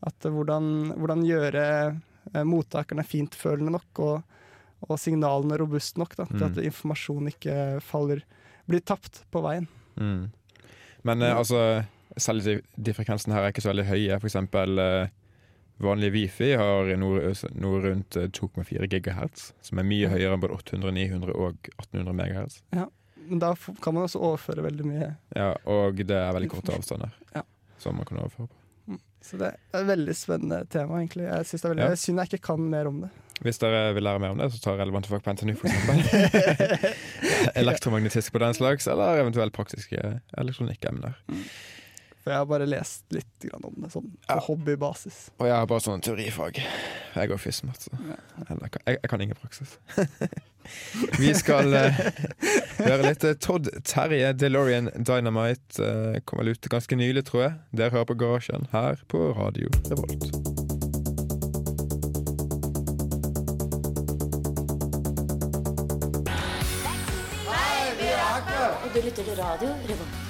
At 0.07 0.25
eh, 0.25 0.31
hvordan, 0.31 0.69
hvordan 0.97 1.25
gjøre 1.27 1.65
eh, 2.33 2.43
mottakerne 2.43 3.03
fintfølende 3.03 3.71
nok, 3.71 3.99
og, 3.99 4.23
og 4.89 4.97
signalene 4.99 5.57
robuste 5.59 5.99
nok, 5.99 6.15
da, 6.15 6.25
til 6.25 6.39
Mm. 6.39 6.51
at 6.51 6.63
informasjon 6.63 7.27
ikke 7.33 7.81
faller 7.81 8.23
blir 8.67 8.79
tapt 8.81 9.25
på 9.31 9.41
veien. 9.43 9.67
Mm. 9.99 10.31
Men 11.03 11.21
eh, 11.21 11.35
altså 11.35 11.85
selv 12.17 12.43
de, 12.43 12.61
de 12.77 12.93
frekvensene 12.93 13.33
her 13.33 13.43
er 13.43 13.51
ikke 13.51 13.61
så 13.61 13.73
veldig 13.73 13.85
høye. 13.89 14.19
For 14.19 14.27
eksempel 14.27 14.79
eh, 14.79 15.07
vanlig 15.79 16.11
wifi 16.11 16.53
har 16.57 16.89
noe, 16.97 17.33
noe 17.55 17.81
rundt 17.81 18.17
eh, 18.17 18.27
2,4 18.29 18.87
GHz, 18.89 19.51
som 19.61 19.79
er 19.79 19.83
mye 19.87 20.09
høyere 20.09 20.33
enn 20.33 20.41
både 20.41 20.57
800, 20.57 20.91
900 20.91 21.35
og 21.35 21.69
1800 21.77 22.13
MHz. 22.13 22.61
Men 22.73 22.87
da 23.37 23.53
kan 23.83 23.93
man 23.93 24.03
også 24.07 24.19
overføre 24.19 24.63
veldig 24.65 24.85
mye. 24.89 25.11
Ja, 25.37 25.51
og 25.69 25.95
det 26.01 26.15
er 26.17 26.33
veldig 26.33 26.49
korte 26.49 26.73
avstander 26.73 27.13
Ja. 27.35 27.43
som 27.77 27.95
man 27.99 28.05
kan 28.09 28.17
overføre 28.23 28.47
på. 28.47 28.55
Så 29.21 29.37
det 29.37 29.49
er 29.51 29.81
et 29.81 29.87
veldig 29.89 30.13
spennende 30.15 30.61
tema, 30.71 30.97
egentlig. 31.01 31.25
Jeg 31.27 31.45
synes 31.45 31.61
det 31.61 31.67
er 31.69 31.73
veldig 31.75 31.89
Ja. 31.91 31.95
synd 31.99 32.21
jeg 32.23 32.29
ikke 32.33 32.45
kan 32.47 32.69
mer 32.71 32.87
om 32.87 33.01
det. 33.03 33.09
Hvis 33.43 33.59
dere 33.61 33.93
vil 33.95 34.03
lære 34.03 34.19
mer 34.19 34.31
om 34.33 34.37
det, 34.41 34.47
så 34.51 34.59
ta 34.63 34.73
relevante 34.79 35.07
fag 35.11 35.21
på 35.23 35.31
NTNU, 35.35 35.53
eksempel. 35.59 35.99
Elektromagnetisk 37.61 38.31
på 38.33 38.39
den 38.43 38.53
slags, 38.57 38.87
eller 38.87 39.19
eventuelt 39.21 39.53
praktiske 39.55 39.99
elektronikkemner. 40.37 41.13
For 42.19 42.33
jeg 42.33 42.41
har 42.41 42.47
bare 42.49 42.65
lest 42.67 43.05
litt 43.15 43.45
om 43.55 43.73
det, 43.79 43.89
sånn 43.93 44.09
på 44.27 44.35
Ja. 44.35 44.39
hobbybasis. 44.43 45.29
Og 45.39 45.47
jeg 45.47 45.55
har 45.55 45.65
bare 45.71 45.79
sånn 45.85 46.01
teorifag. 46.03 46.59
Jeg 47.15 47.29
går 47.31 47.37
FISMAT, 47.39 47.79
så 47.87 47.91
Ja. 47.95 48.17
Jeg, 48.49 48.71
kan- 48.71 48.83
jeg, 48.87 49.09
kan 49.09 49.21
ingen 49.21 49.35
praksis. 49.39 49.77
Vi 51.19 51.33
skal 51.33 51.73
uh, 51.73 52.01
høre 52.77 53.01
litt 53.07 53.23
eh, 53.23 53.33
Todd 53.39 53.69
Terje 53.87 54.33
DeLorean 54.37 54.91
Dynamite. 54.99 55.79
Uh, 55.79 56.19
kom 56.25 56.43
vel 56.43 56.51
ut 56.53 56.69
ganske 56.69 56.95
nylig, 56.99 57.23
tror 57.31 57.41
jeg. 57.47 57.53
Dere 57.73 57.95
hører 57.95 58.05
på 58.11 58.19
Garasjen 58.19 58.67
her 58.75 59.01
på 59.07 59.31
Radio 59.39 59.71
Revolt. 59.89 60.29
Du 68.93 69.01
lytter 69.05 69.23
til 69.23 69.33
radio 69.37 69.69
Revolt. 69.89 70.28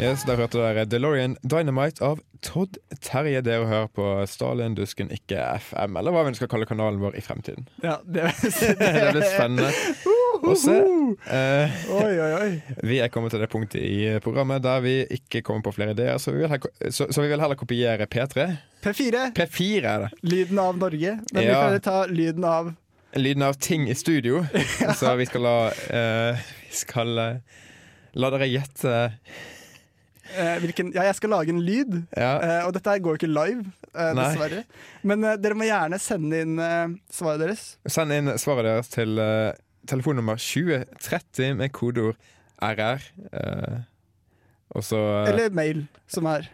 Yes, 0.00 0.22
Der 0.24 0.38
hørte 0.40 0.56
dere 0.62 0.86
DeLorean 0.88 1.34
Dynamite 1.44 2.00
av 2.06 2.20
Todd 2.40 2.78
Terje. 3.04 3.42
Dere 3.44 3.66
hører 3.68 3.90
på 3.92 4.04
Stalin 4.30 4.72
Dusken, 4.78 5.10
ikke 5.12 5.36
FM, 5.60 5.98
eller 6.00 6.14
hva 6.14 6.22
vi 6.24 6.32
skal 6.38 6.48
kalle 6.48 6.64
kanalen 6.68 7.02
vår 7.02 7.18
i 7.20 7.24
fremtiden. 7.24 7.66
Ja, 7.84 7.98
det, 8.08 8.30
det 8.80 9.10
blir 9.12 9.26
spennende 9.28 9.68
å 10.40 10.54
se. 10.56 10.78
Eh, 11.36 11.76
Oi, 11.98 12.14
oi, 12.16 12.30
oi. 12.38 12.48
Vi 12.88 13.02
er 13.04 13.12
kommet 13.12 13.34
til 13.34 13.44
det 13.44 13.50
punktet 13.52 13.84
i 13.84 14.14
programmet 14.24 14.64
der 14.64 14.80
vi 14.86 14.94
ikke 15.18 15.42
kommer 15.44 15.66
på 15.68 15.74
flere 15.76 15.92
ideer, 15.92 16.16
så 16.22 16.32
vi 16.32 16.46
vil, 16.46 16.56
så, 16.88 17.10
så 17.12 17.20
vi 17.20 17.28
vil 17.34 17.44
heller 17.44 17.60
kopiere 17.60 18.08
P3. 18.08 18.48
P4, 18.86 19.26
P4 19.36 19.84
er 19.84 20.06
det. 20.06 20.10
lyden 20.24 20.62
av 20.64 20.80
Norge. 20.80 21.18
Men 21.34 21.44
vi 21.44 21.52
kan 21.52 21.80
ta 21.84 21.98
lyden 22.08 22.46
av 22.48 22.72
Lyden 23.18 23.42
av 23.42 23.56
ting 23.58 23.88
i 23.90 23.94
studio. 23.98 24.44
Så 24.94 25.10
vi 25.18 25.24
skal 25.26 25.42
la 25.42 25.54
eh, 25.90 26.38
Vi 26.68 26.76
skal 26.78 27.08
eh, 27.18 27.40
la 28.14 28.28
dere 28.30 28.46
gjette 28.46 28.92
hvilken 30.62 30.92
Ja, 30.94 31.06
jeg 31.08 31.16
skal 31.18 31.32
lage 31.34 31.54
en 31.54 31.62
lyd. 31.64 31.96
Ja. 32.16 32.32
Eh, 32.38 32.60
og 32.66 32.74
dette 32.76 32.96
går 33.02 33.16
jo 33.16 33.20
ikke 33.20 33.30
live, 33.30 33.64
eh, 33.94 34.12
Nei. 34.14 34.26
dessverre. 34.26 34.62
Men 35.02 35.24
eh, 35.24 35.38
dere 35.40 35.58
må 35.58 35.68
gjerne 35.68 36.00
sende 36.02 36.44
inn 36.44 36.60
eh, 36.62 36.94
svaret 37.12 37.44
deres. 37.46 37.66
Send 37.90 38.16
inn 38.16 38.34
svaret 38.40 38.68
deres 38.68 38.92
til 38.92 39.20
uh, 39.20 39.50
telefonnummer 39.90 40.40
2030 40.40 41.58
med 41.60 41.74
kodeord 41.76 42.18
RR. 42.60 43.04
Uh, 43.32 43.82
og 44.76 44.86
så 44.86 45.00
Eller 45.26 45.50
mail, 45.50 45.86
som 46.10 46.28
er 46.30 46.50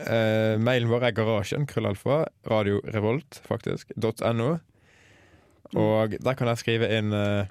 Eh, 0.00 0.56
mailen 0.60 0.88
vår 0.90 1.08
er 1.10 1.16
garasjen, 1.16 1.66
krøllalfa, 1.68 2.22
radiorevolt, 2.48 3.40
faktisk, 3.44 3.92
.no. 4.00 4.50
Og 5.76 6.16
der 6.16 6.38
kan 6.38 6.50
jeg 6.50 6.62
skrive 6.62 6.88
inn 6.96 7.12
eh, 7.14 7.50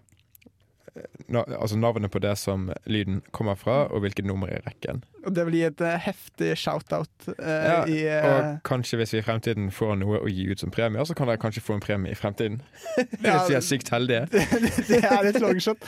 altså 1.33 1.77
navnet 1.79 2.12
på 2.12 2.21
det 2.23 2.35
som 2.39 2.69
lyden 2.89 3.21
kommer 3.35 3.57
fra, 3.59 3.83
og 3.89 4.03
hvilket 4.03 4.27
nummer 4.27 4.51
i 4.51 4.59
rekken. 4.65 5.03
Og 5.25 5.33
det 5.35 5.45
vil 5.47 5.57
gi 5.59 5.63
et 5.67 5.81
eh, 5.83 5.97
heftig 6.05 6.51
shout-out 6.59 7.27
eh, 7.35 7.65
Ja, 7.69 7.79
i 7.89 7.97
eh, 8.07 8.27
Og 8.29 8.62
kanskje 8.67 9.01
hvis 9.01 9.13
vi 9.15 9.19
i 9.21 9.25
fremtiden 9.25 9.67
får 9.75 9.97
noe 9.99 10.21
å 10.23 10.29
gi 10.31 10.47
ut 10.51 10.62
som 10.63 10.71
premie, 10.73 11.03
så 11.05 11.15
kan 11.17 11.29
dere 11.29 11.41
kanskje 11.41 11.63
få 11.65 11.75
en 11.77 11.83
premie 11.83 12.15
i 12.15 12.19
fremtiden. 12.19 12.62
Ja. 13.19 13.39
Hvis 13.41 13.49
vi 13.51 13.57
er 13.57 13.65
sykt 13.65 13.91
heldige. 13.91 14.27
Det 14.89 15.01
er 15.03 15.27
et 15.29 15.41
longshot. 15.43 15.83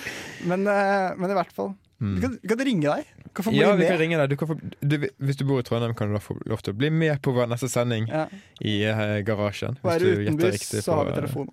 Men, 0.47 0.67
eh, 0.67 1.13
men 1.17 1.31
i 1.31 1.37
hvert 1.37 1.55
fall. 1.55 1.73
Mm. 2.01 2.15
Vi 2.15 2.21
kan, 2.21 2.37
du 2.41 2.49
kan 2.49 2.63
ringe 2.65 2.93
deg. 2.95 3.09
Kan 3.37 3.55
Ja, 3.55 3.71
vi 3.79 3.87
kan 3.87 3.99
ringe 4.01 4.17
deg. 4.19 4.33
Du 4.33 4.35
kan 4.39 4.49
få, 4.49 4.57
du, 4.59 4.95
hvis 5.21 5.39
du 5.39 5.45
bor 5.47 5.61
i 5.61 5.65
Trondheim, 5.65 5.93
kan 5.95 6.09
du 6.09 6.17
da 6.17 6.21
få 6.23 6.35
lov 6.49 6.63
til 6.65 6.73
å 6.73 6.77
bli 6.77 6.89
med 6.91 7.21
på 7.23 7.33
vår 7.35 7.51
neste 7.51 7.69
sending 7.71 8.09
Ja. 8.11 8.25
i 8.59 8.81
uh, 8.89 9.19
garasjen. 9.25 9.77
Hvis 9.83 10.01
du 10.01 10.07
du 10.09 10.23
gjetter 10.25 10.55
riktig 10.57 10.83
på, 10.85 11.45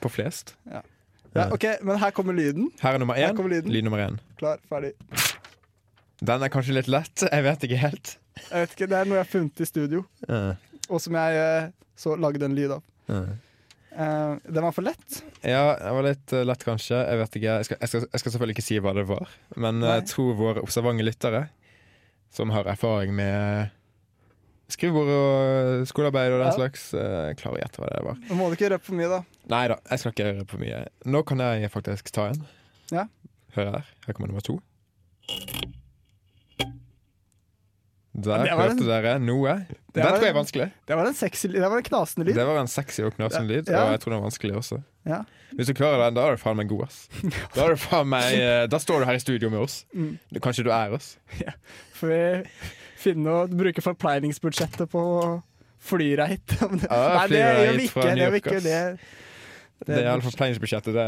på 0.00 0.12
flest. 0.12 0.54
Ja, 0.70 0.84
ok, 1.52 1.64
Men 1.82 1.98
her 2.00 2.12
kommer 2.16 2.36
lyden. 2.36 2.70
Her 2.80 2.96
er 2.96 3.02
nummer 3.02 3.18
én. 3.20 3.34
kommer 3.36 3.52
lyden. 3.52 3.72
Lyd 3.72 3.84
nummer 3.86 4.02
én. 4.02 4.18
Klar, 4.40 4.60
ferdig. 4.70 4.92
Den 6.24 6.42
er 6.42 6.52
kanskje 6.52 6.76
litt 6.76 6.88
lett. 6.88 7.26
Jeg 7.28 7.44
vet 7.44 7.66
ikke 7.68 7.80
helt. 7.80 8.12
Jeg 8.50 8.62
vet 8.62 8.76
ikke, 8.76 8.86
Det 8.88 8.96
er 8.98 9.08
noe 9.08 9.18
jeg 9.18 9.24
har 9.24 9.32
funnet 9.32 9.60
i 9.60 9.66
studio, 9.68 10.04
Uh, 10.28 10.54
og 10.88 11.00
som 11.02 11.16
jeg 11.18 11.36
eh, 11.40 11.68
så 11.98 12.14
lagde 12.20 12.44
en 12.46 12.54
lyd 12.56 12.76
av. 12.76 12.82
uh. 13.10 13.34
Uh, 13.96 14.36
den 14.44 14.60
var 14.60 14.74
for 14.76 14.84
lett. 14.84 15.22
Ja, 15.40 15.76
den 15.80 15.94
var 15.96 16.04
litt 16.04 16.32
uh, 16.36 16.42
lett, 16.44 16.64
kanskje. 16.68 16.98
Jeg 17.00 17.20
vet 17.22 17.36
ikke. 17.38 17.54
Jeg 17.56 17.64
skal, 17.68 17.78
jeg 17.80 17.88
skal, 17.88 18.02
jeg 18.12 18.20
skal 18.20 18.32
selvfølgelig 18.34 18.56
ikke 18.58 18.66
si 18.66 18.76
hva 18.84 18.92
det 18.96 19.06
var. 19.08 19.30
Men 19.56 19.80
Nei. 19.80 19.94
jeg 19.96 20.08
tror 20.12 20.34
våre 20.36 20.64
observante 20.64 21.06
lyttere, 21.06 21.46
som 22.36 22.52
har 22.52 22.68
erfaring 22.68 23.14
med 23.16 23.72
skrivebord 24.68 25.08
og 25.14 25.86
skolearbeid 25.86 26.32
og 26.32 26.40
den 26.42 26.48
Ja. 26.48 26.54
slags, 26.56 26.86
Jeg 26.92 27.36
klarer 27.38 27.56
å 27.56 27.62
gjette 27.62 27.78
hva 27.82 27.88
det 27.92 28.04
var. 28.04 28.16
Nå 28.28 28.34
må 28.38 28.48
du 28.50 28.56
ikke 28.56 28.70
røpe 28.74 28.84
for 28.84 28.94
mye, 28.98 29.08
da. 29.08 29.20
Nei 29.48 29.68
da, 29.68 29.76
jeg 29.90 29.98
skal 30.02 30.12
ikke 30.12 30.28
røpe 30.40 30.50
for 30.50 30.58
mye. 30.58 30.86
Nå 31.06 31.22
kan 31.26 31.38
jeg 31.38 31.70
faktisk 31.70 32.10
ta 32.12 32.28
en. 32.32 32.46
Ja. 32.90 33.06
Hør 33.54 33.70
her. 33.76 33.84
Her 34.06 34.12
kommer 34.12 34.28
nummer 34.28 34.42
to. 34.42 34.58
Der 38.16 38.42
det 38.46 38.52
hørte 38.56 38.70
en- 38.80 38.86
dere 38.88 39.18
noe. 39.20 39.54
det 39.68 39.76
Den 39.94 40.06
tror 40.06 40.22
jeg 40.24 40.30
er 40.30 40.36
vanskelig. 40.38 40.66
Det 40.88 40.96
var 40.96 41.06
en 41.06 41.14
sexy. 41.14 41.48
Det 41.52 41.60
var 41.60 41.76
en 41.76 41.82
knasende 41.84 42.24
lyd. 42.26 42.34
Det 42.34 42.46
var 42.46 42.60
en 42.60 42.66
sexy 42.72 43.00
og 43.04 43.12
knasende 43.16 43.48
lyd, 43.50 43.68
Ja. 43.68 43.82
og 43.84 43.90
jeg 43.92 44.00
tror 44.00 44.10
den 44.14 44.20
var 44.22 44.30
vanskelig 44.30 44.54
også. 44.56 44.78
Ja. 45.06 45.18
Hvis 45.54 45.66
du 45.68 45.74
klarer 45.74 46.04
den, 46.06 46.14
da 46.14 46.24
er 46.26 46.30
du 46.36 46.36
faen 46.42 46.56
meg 46.56 46.68
god, 46.68 46.82
ass. 46.86 47.08
Da, 47.54 47.66
er 47.68 48.04
meg, 48.04 48.32
eh, 48.40 48.66
da 48.66 48.78
står 48.78 49.00
du 49.00 49.04
her 49.04 49.14
i 49.14 49.18
studio 49.20 49.50
med 49.50 49.60
oss. 49.60 49.84
Mm. 49.94 50.18
Kanskje 50.40 50.64
du 50.64 50.70
er 50.70 50.92
oss. 50.96 51.16
Får 52.00 52.08
vi 52.08 52.44
finne 52.96 53.28
og 53.28 53.50
bruke 53.56 53.82
forpleiningsbudsjettet 53.84 54.88
på 54.90 55.04
flyreit? 55.80 56.56
Ja, 56.90 57.18
Nei, 57.20 57.26
det 57.28 57.38
gjør 57.42 57.76
vi 57.76 57.86
ikke. 57.90 58.02
Det, 58.02 58.16
gjør 58.18 58.30
vi 58.34 58.40
ikke. 58.42 58.60
Det, 58.64 58.98
Det 59.84 59.98
er 59.98 60.06
iallfall 60.08 60.36
pleiningsbudsjettet. 60.38 60.96
Det, 60.96 61.04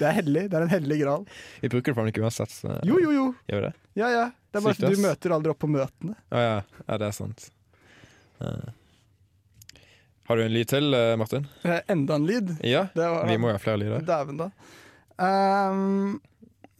det 0.00 0.08
er 0.08 0.16
hellig. 0.16 0.48
Det 0.50 0.58
er 0.58 0.66
en 0.66 0.72
hellig 0.72 0.98
gral. 1.04 1.28
vi 1.62 1.70
bruker 1.70 1.92
det 1.92 1.98
faen 1.98 2.10
ikke 2.10 2.24
uansett. 2.24 2.56
Jo, 2.88 2.98
jo, 3.02 3.12
jo. 3.14 3.28
Gjør 3.50 3.68
det? 3.68 3.72
Ja, 4.00 4.10
ja. 4.14 4.26
Det 4.48 4.60
er 4.60 4.64
bare 4.64 4.78
Sykt, 4.78 4.88
at 4.88 4.96
du 4.96 5.04
møter 5.04 5.36
aldri 5.36 5.52
opp 5.52 5.62
på 5.62 5.70
møtene. 5.70 6.18
Å 6.32 6.42
ja. 6.42 6.58
ja, 6.82 6.98
det 6.98 7.08
er 7.10 7.16
sant. 7.16 7.48
Uh. 8.42 8.68
Har 10.28 10.36
du 10.36 10.44
en 10.44 10.52
lyd 10.52 10.68
til, 10.68 10.92
eh, 10.92 11.14
Martin? 11.16 11.46
Eh, 11.64 11.78
Enda 11.88 12.18
en 12.18 12.26
lyd. 12.28 12.50
Ja, 12.66 12.82
var, 12.92 13.22
vi 13.30 13.38
må 13.40 13.48
jo 13.48 13.56
ha 13.56 13.60
flere 13.62 13.80
lyder. 13.80 14.02
Dæven, 14.04 14.36
da. 14.36 14.50
Um, 15.18 16.18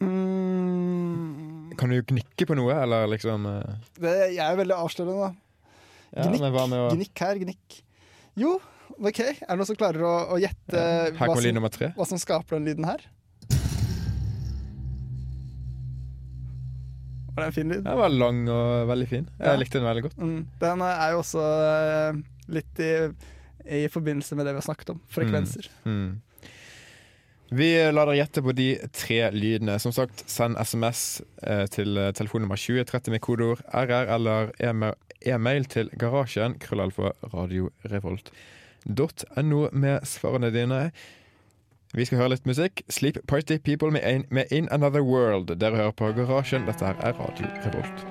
mm, 0.05 1.71
Kan 1.79 1.89
du 1.89 1.97
gnikke 2.11 2.45
på 2.45 2.57
noe, 2.59 2.75
eller 2.77 3.09
liksom 3.09 3.47
uh... 3.49 3.63
det, 3.97 4.13
jeg 4.35 4.45
er 4.45 4.59
veldig 4.59 4.77
avslørende, 4.77 5.31
da. 5.31 5.73
ja, 6.13 6.27
Gnikk, 6.29 6.45
å 6.77 6.83
Gnikk 6.93 7.23
her, 7.25 7.41
gnikk. 7.41 7.79
Jo, 8.37 8.53
OK. 8.97 9.19
Er 9.21 9.39
det 9.45 9.57
noen 9.59 9.69
som 9.69 9.77
klarer 9.79 10.03
å, 10.03 10.13
å 10.35 10.39
gjette 10.41 10.83
hva, 11.15 11.29
som, 11.37 11.93
hva 11.95 12.07
som 12.09 12.21
skaper 12.21 12.57
den 12.57 12.69
lyden 12.71 12.87
her? 12.89 13.05
Var 17.35 17.43
det 17.43 17.47
en 17.47 17.55
fin 17.55 17.69
lyd? 17.71 17.83
Den 17.85 17.99
var 18.01 18.09
lang 18.11 18.41
og 18.51 18.87
veldig 18.89 19.07
fin. 19.07 19.27
Ja. 19.39 19.53
Jeg 19.53 19.61
likte 19.63 19.79
den 19.79 19.87
veldig 19.87 20.05
godt. 20.09 20.17
Mm. 20.19 20.39
Den 20.59 20.81
er 20.83 21.13
jo 21.13 21.21
også 21.21 21.43
eh, 21.69 22.23
litt 22.57 22.81
i, 22.83 22.89
i 23.79 23.83
forbindelse 23.91 24.35
med 24.35 24.49
det 24.49 24.55
vi 24.57 24.59
har 24.59 24.67
snakket 24.67 24.91
om. 24.95 24.99
Frekvenser. 25.13 25.69
Mm. 25.87 26.17
Vi 27.49 27.69
lar 27.89 28.05
dere 28.05 28.19
gjette 28.19 28.43
på 28.45 28.53
de 28.53 28.67
tre 28.93 29.21
lydene. 29.33 29.79
Som 29.81 29.93
sagt, 29.95 30.25
send 30.29 30.59
SMS 30.61 31.21
eh, 31.41 31.63
til 31.73 31.97
eh, 31.97 32.11
telefonnummer 32.17 32.59
2030 32.59 33.15
med 33.15 33.23
kodeord 33.25 33.63
RR 33.71 34.11
eller 34.17 34.51
e-ma- 34.59 34.95
e-mail 35.25 35.65
til 35.71 35.89
garasjen 35.99 36.59
krøllalfa 36.61 37.13
radiorevolt.no 38.87 39.69
med 39.73 39.99
svarene 40.05 40.51
dine. 40.53 40.91
Vi 41.93 42.05
skal 42.05 42.17
høre 42.21 42.29
litt 42.35 42.45
musikk. 42.45 42.83
Sleep 42.89 43.17
Party 43.27 43.57
People 43.57 43.91
med, 43.91 44.01
In- 44.05 44.25
med 44.29 44.45
In 44.51 44.67
Another 44.71 45.01
World. 45.01 45.55
Dere 45.59 45.75
hører 45.75 45.91
på 45.91 46.11
Garasjen. 46.13 46.67
Dette 46.67 46.85
her 46.85 46.95
er 47.01 47.13
Radio 47.19 47.47
Revolt. 47.65 48.05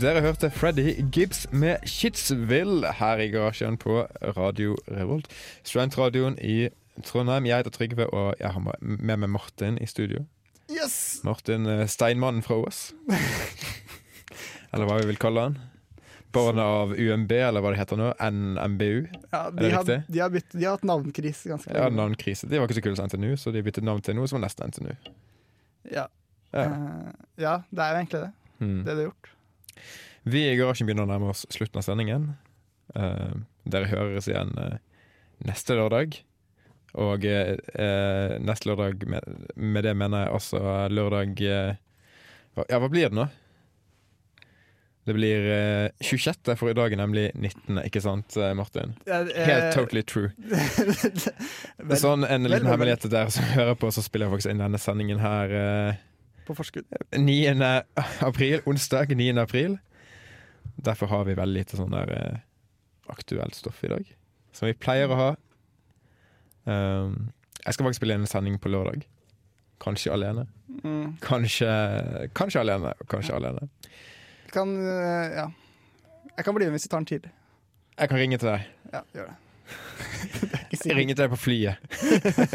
Dere 0.00 0.20
hørte 0.24 0.50
Freddy 0.50 0.94
Gibbs 1.12 1.46
med 1.52 1.76
Kidsville 1.86 2.92
her 2.98 3.16
i 3.22 3.28
garasjen 3.30 3.76
på 3.78 4.00
Radio 4.36 4.76
Revolt. 4.90 5.28
Studentradioen 5.62 6.38
i 6.42 6.68
Trondheim. 7.00 7.46
Jeg 7.48 7.62
heter 7.62 7.74
Trygve, 7.74 8.06
og 8.12 8.34
jeg 8.40 8.52
har 8.52 8.78
med 8.80 9.22
meg 9.24 9.30
Martin 9.32 9.78
i 9.80 9.88
studio. 9.88 10.26
Yes! 10.72 11.20
Martin 11.26 11.66
eh, 11.68 11.86
Steinmannen 11.90 12.44
fra 12.44 12.58
Ås. 12.62 12.92
eller 14.72 14.88
hva 14.88 14.98
vi 15.00 15.08
vil 15.10 15.20
kalle 15.20 15.46
han. 15.48 15.58
Barnet 16.32 16.64
av 16.64 16.92
UMB, 16.96 17.32
eller 17.36 17.60
hva 17.64 17.72
det 17.74 17.80
heter 17.82 17.98
nå. 18.00 18.12
NMBU. 18.16 19.08
Ja, 19.32 19.42
de, 19.52 19.70
har, 19.72 19.84
de, 20.08 20.20
har 20.20 20.30
bytt, 20.32 20.48
de 20.54 20.64
har 20.64 20.78
hatt 20.78 20.86
navnkrise 20.88 21.50
ganske 21.50 21.68
Ja, 21.72 21.88
lenge. 21.88 21.98
navnkrise. 21.98 22.48
De 22.48 22.60
var 22.60 22.68
ikke 22.70 22.78
så 22.78 22.84
kule 22.86 22.96
som 22.96 23.10
NTNU, 23.10 23.34
så 23.40 23.52
de 23.52 23.64
byttet 23.66 23.84
navn 23.84 24.00
til 24.04 24.16
noe 24.16 24.30
som 24.30 24.38
var 24.40 24.46
nesten 24.46 24.72
NTNU. 24.72 24.94
Ja. 25.92 26.06
Ja. 26.52 26.64
Uh, 26.68 27.10
ja, 27.40 27.52
det 27.72 27.84
er 27.84 27.98
egentlig 28.00 28.22
det. 28.24 28.32
Hmm. 28.62 28.80
Det 28.86 28.94
de 28.94 28.96
har 29.02 29.10
gjort. 29.10 29.32
Vi 30.32 30.42
i 30.46 30.56
garasjen 30.56 30.88
begynner 30.88 31.04
å 31.04 31.10
nærme 31.10 31.32
oss 31.34 31.44
slutten 31.52 31.80
av 31.80 31.84
sendingen. 31.84 32.30
Uh, 32.96 33.36
dere 33.68 33.88
høres 33.92 34.28
igjen 34.30 34.52
uh, 34.56 34.76
neste 35.44 35.76
lørdag. 35.76 36.16
Og 37.00 37.24
eh, 37.24 37.54
eh, 37.72 38.34
neste 38.44 38.68
lørdag, 38.68 39.06
med, 39.08 39.46
med 39.56 39.86
det 39.86 39.94
mener 39.96 40.26
jeg 40.26 40.34
altså 40.36 40.60
lørdag 40.92 41.40
eh, 41.40 41.78
Ja, 42.68 42.80
hva 42.82 42.90
blir 42.92 43.08
det 43.08 43.16
nå? 43.16 43.28
Det 45.02 45.14
blir 45.16 45.46
eh, 45.50 45.88
26. 46.04 46.52
for 46.60 46.70
i 46.70 46.76
dag 46.78 46.92
er 46.92 47.00
nemlig 47.00 47.24
19., 47.34 47.80
ikke 47.88 48.02
sant, 48.04 48.36
eh, 48.36 48.52
Martin? 48.54 48.92
Helt 49.08 49.72
totally 49.74 50.04
true. 50.06 50.30
sånn 52.04 52.28
en 52.28 52.46
liten 52.46 52.68
hemmelighet 52.70 53.06
til 53.06 53.14
dere 53.14 53.32
som 53.34 53.48
hører 53.56 53.74
på, 53.80 53.90
så 53.90 54.04
spiller 54.04 54.28
jeg 54.28 54.36
faktisk 54.36 54.52
inn 54.52 54.62
denne 54.62 54.78
sendingen 54.78 55.22
her 55.24 55.56
eh, 55.58 56.02
På 56.46 56.54
forskudd. 56.58 56.86
9. 57.18 57.56
april, 58.28 58.60
onsdag 58.68 59.16
9. 59.18 59.32
april. 59.42 59.80
Derfor 60.76 61.10
har 61.10 61.26
vi 61.26 61.38
veldig 61.40 61.64
lite 61.64 61.80
sånn 61.80 61.96
der 61.96 62.42
aktuelt 63.10 63.58
stoff 63.58 63.82
i 63.82 63.90
dag. 63.90 64.06
Som 64.54 64.70
vi 64.70 64.76
pleier 64.78 65.10
å 65.10 65.18
ha. 65.18 65.30
Um, 66.64 67.32
jeg 67.64 67.74
skal 67.74 67.86
faktisk 67.86 68.00
spille 68.00 68.16
inn 68.16 68.24
en 68.26 68.30
sending 68.30 68.58
på 68.62 68.70
lørdag. 68.72 69.04
Kanskje 69.82 70.12
alene. 70.14 70.46
Mm. 70.82 71.16
Kanskje, 71.22 71.68
kanskje 72.34 72.62
alene, 72.62 72.94
kanskje 73.10 73.10
kanskje 73.10 73.38
alene. 73.38 73.68
Kan 74.52 74.76
eh, 74.78 75.36
Ja. 75.36 75.50
Jeg 76.36 76.44
kan 76.44 76.54
bli 76.54 76.64
med 76.64 76.72
hvis 76.72 76.82
du 76.82 76.88
tar 76.88 77.02
den 77.02 77.06
tidlig. 77.06 77.30
Jeg 77.98 78.08
kan 78.08 78.18
ringe 78.18 78.38
til 78.38 78.48
deg. 78.48 78.68
Ja, 78.92 79.00
gjør 79.14 79.26
det. 79.28 79.34
det 80.72 80.86
Jeg 80.86 80.96
ringer 80.96 81.14
til 81.14 81.24
deg 81.24 81.30
på 81.30 81.36
flyet. 81.36 81.76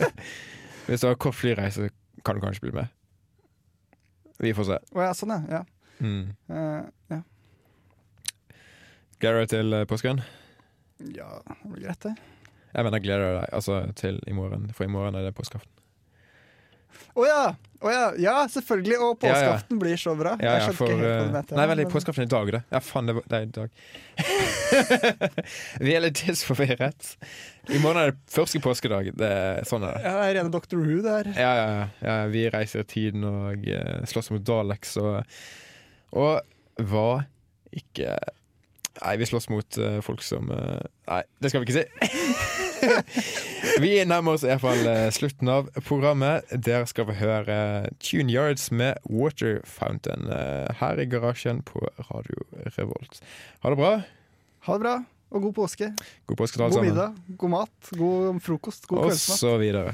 Hvis 0.87 1.01
du 1.01 1.07
har 1.07 1.15
kort 1.15 1.35
flyreise, 1.35 1.89
kan 2.25 2.35
du 2.35 2.41
kanskje 2.41 2.61
bli 2.61 2.71
med. 2.71 2.87
Vi 4.39 4.53
får 4.53 4.69
se. 4.69 4.79
Å 4.95 5.03
ja, 5.03 5.13
sånn 5.17 5.33
ja. 5.35 5.59
ja. 5.59 5.61
Mm. 5.99 6.33
Uh, 6.49 6.89
ja. 7.11 7.21
Gleder 9.21 9.37
du 9.37 9.43
deg 9.43 9.53
til 9.53 9.79
påsken? 9.89 10.23
ja, 11.13 11.29
det 11.45 11.69
blir 11.69 11.83
greit, 11.85 12.01
det. 12.01 12.15
Jeg 12.73 12.87
mener 12.87 13.01
gleder 13.03 13.39
deg 13.41 13.57
altså, 13.57 13.81
til 13.97 14.19
i 14.27 14.35
morgen, 14.37 14.69
for 14.75 14.87
i 14.87 14.91
morgen 14.91 15.17
er 15.17 15.27
det 15.27 15.35
påskeaften. 15.37 15.71
Å 17.17 17.23
ja! 17.25 17.41
Oh, 17.81 17.89
ja! 17.93 18.05
Ja, 18.21 18.35
selvfølgelig! 18.49 18.97
Og 19.01 19.23
Ja, 19.25 19.37
ja. 19.41 19.77
blir 19.81 19.97
så 20.01 20.13
bra. 20.17 20.35
Jeg 20.41 20.73
for 20.77 20.89
ikke 20.89 20.97
helt 20.97 21.29
på 21.29 21.37
eh, 21.37 21.45
du. 21.49 21.53
Nei, 21.57 21.65
vel, 21.69 21.81
påskeaften 21.89 22.25
i 22.25 22.29
dag, 22.29 22.51
da. 22.55 22.61
Ja, 22.73 22.81
faen, 22.81 23.09
det, 23.09 23.15
det 23.29 23.37
er 23.37 23.45
i 23.45 23.51
dag. 23.53 23.69
Vi 25.85 25.93
er 25.93 26.03
litt 26.05 26.17
tidsforvirret. 26.17 27.11
I 27.69 27.81
morgen 27.83 28.01
er 28.01 28.13
det 28.13 28.33
første 28.33 28.61
påskedag. 28.61 29.11
Det, 29.17 29.31
sånn 29.69 29.85
er 29.85 29.97
det. 29.97 30.03
Ja, 30.05 30.15
det 30.17 30.27
er 30.27 30.37
rene 30.39 30.53
Dr. 30.53 30.77
Who, 30.81 30.99
det 31.05 31.15
her. 31.19 31.31
Ja, 31.37 31.51
ja, 31.57 31.67
ja, 31.69 31.87
ja. 32.05 32.17
Vi 32.33 32.45
reiser 32.53 32.85
i 32.85 32.89
tiden 32.89 33.25
og 33.29 33.65
uh, 33.69 34.01
slåss 34.09 34.33
mot 34.33 34.45
Daleks 34.45 34.97
og 35.01 35.21
Og 36.17 36.85
hva 36.87 37.09
ikke 37.75 38.17
Nei, 38.97 39.13
vi 39.21 39.27
slåss 39.29 39.49
mot 39.53 39.77
uh, 39.77 39.99
folk 40.05 40.23
som 40.25 40.49
uh, 40.49 40.81
Nei, 41.09 41.21
det 41.41 41.51
skal 41.51 41.61
vi 41.61 41.69
ikke 41.69 41.81
si. 41.81 42.13
Vi 43.83 43.91
nærmer 44.07 44.37
oss 44.37 44.45
i 44.45 44.49
hvert 44.51 44.63
fall 44.63 44.87
eh, 44.89 45.07
slutten 45.15 45.51
av 45.51 45.69
programmet. 45.87 46.47
Der 46.65 46.85
skal 46.89 47.07
vi 47.09 47.17
høre 47.19 47.57
Tune 48.03 48.33
Yards 48.33 48.69
med 48.71 48.97
Water 49.09 49.59
Fountain 49.67 50.29
eh, 50.33 50.67
her 50.79 51.01
i 51.03 51.07
garasjen 51.09 51.61
på 51.67 51.83
Radio 52.09 52.47
Revolt. 52.77 53.21
Ha 53.63 53.73
det 53.73 53.79
bra. 53.81 53.93
Ha 54.67 54.77
det 54.77 54.83
bra, 54.85 54.95
og 55.31 55.47
god 55.49 55.57
påske. 55.61 55.91
God 56.27 56.41
påske 56.41 56.57
til 56.59 56.67
alle 56.67 56.75
God 56.75 56.81
sammen. 56.81 56.93
middag, 56.93 57.37
god 57.37 57.55
mat, 57.55 57.93
god 57.97 58.41
frokost, 58.43 58.87
god 58.91 59.05
Og 59.07 59.13
så 59.21 59.57
videre. 59.61 59.93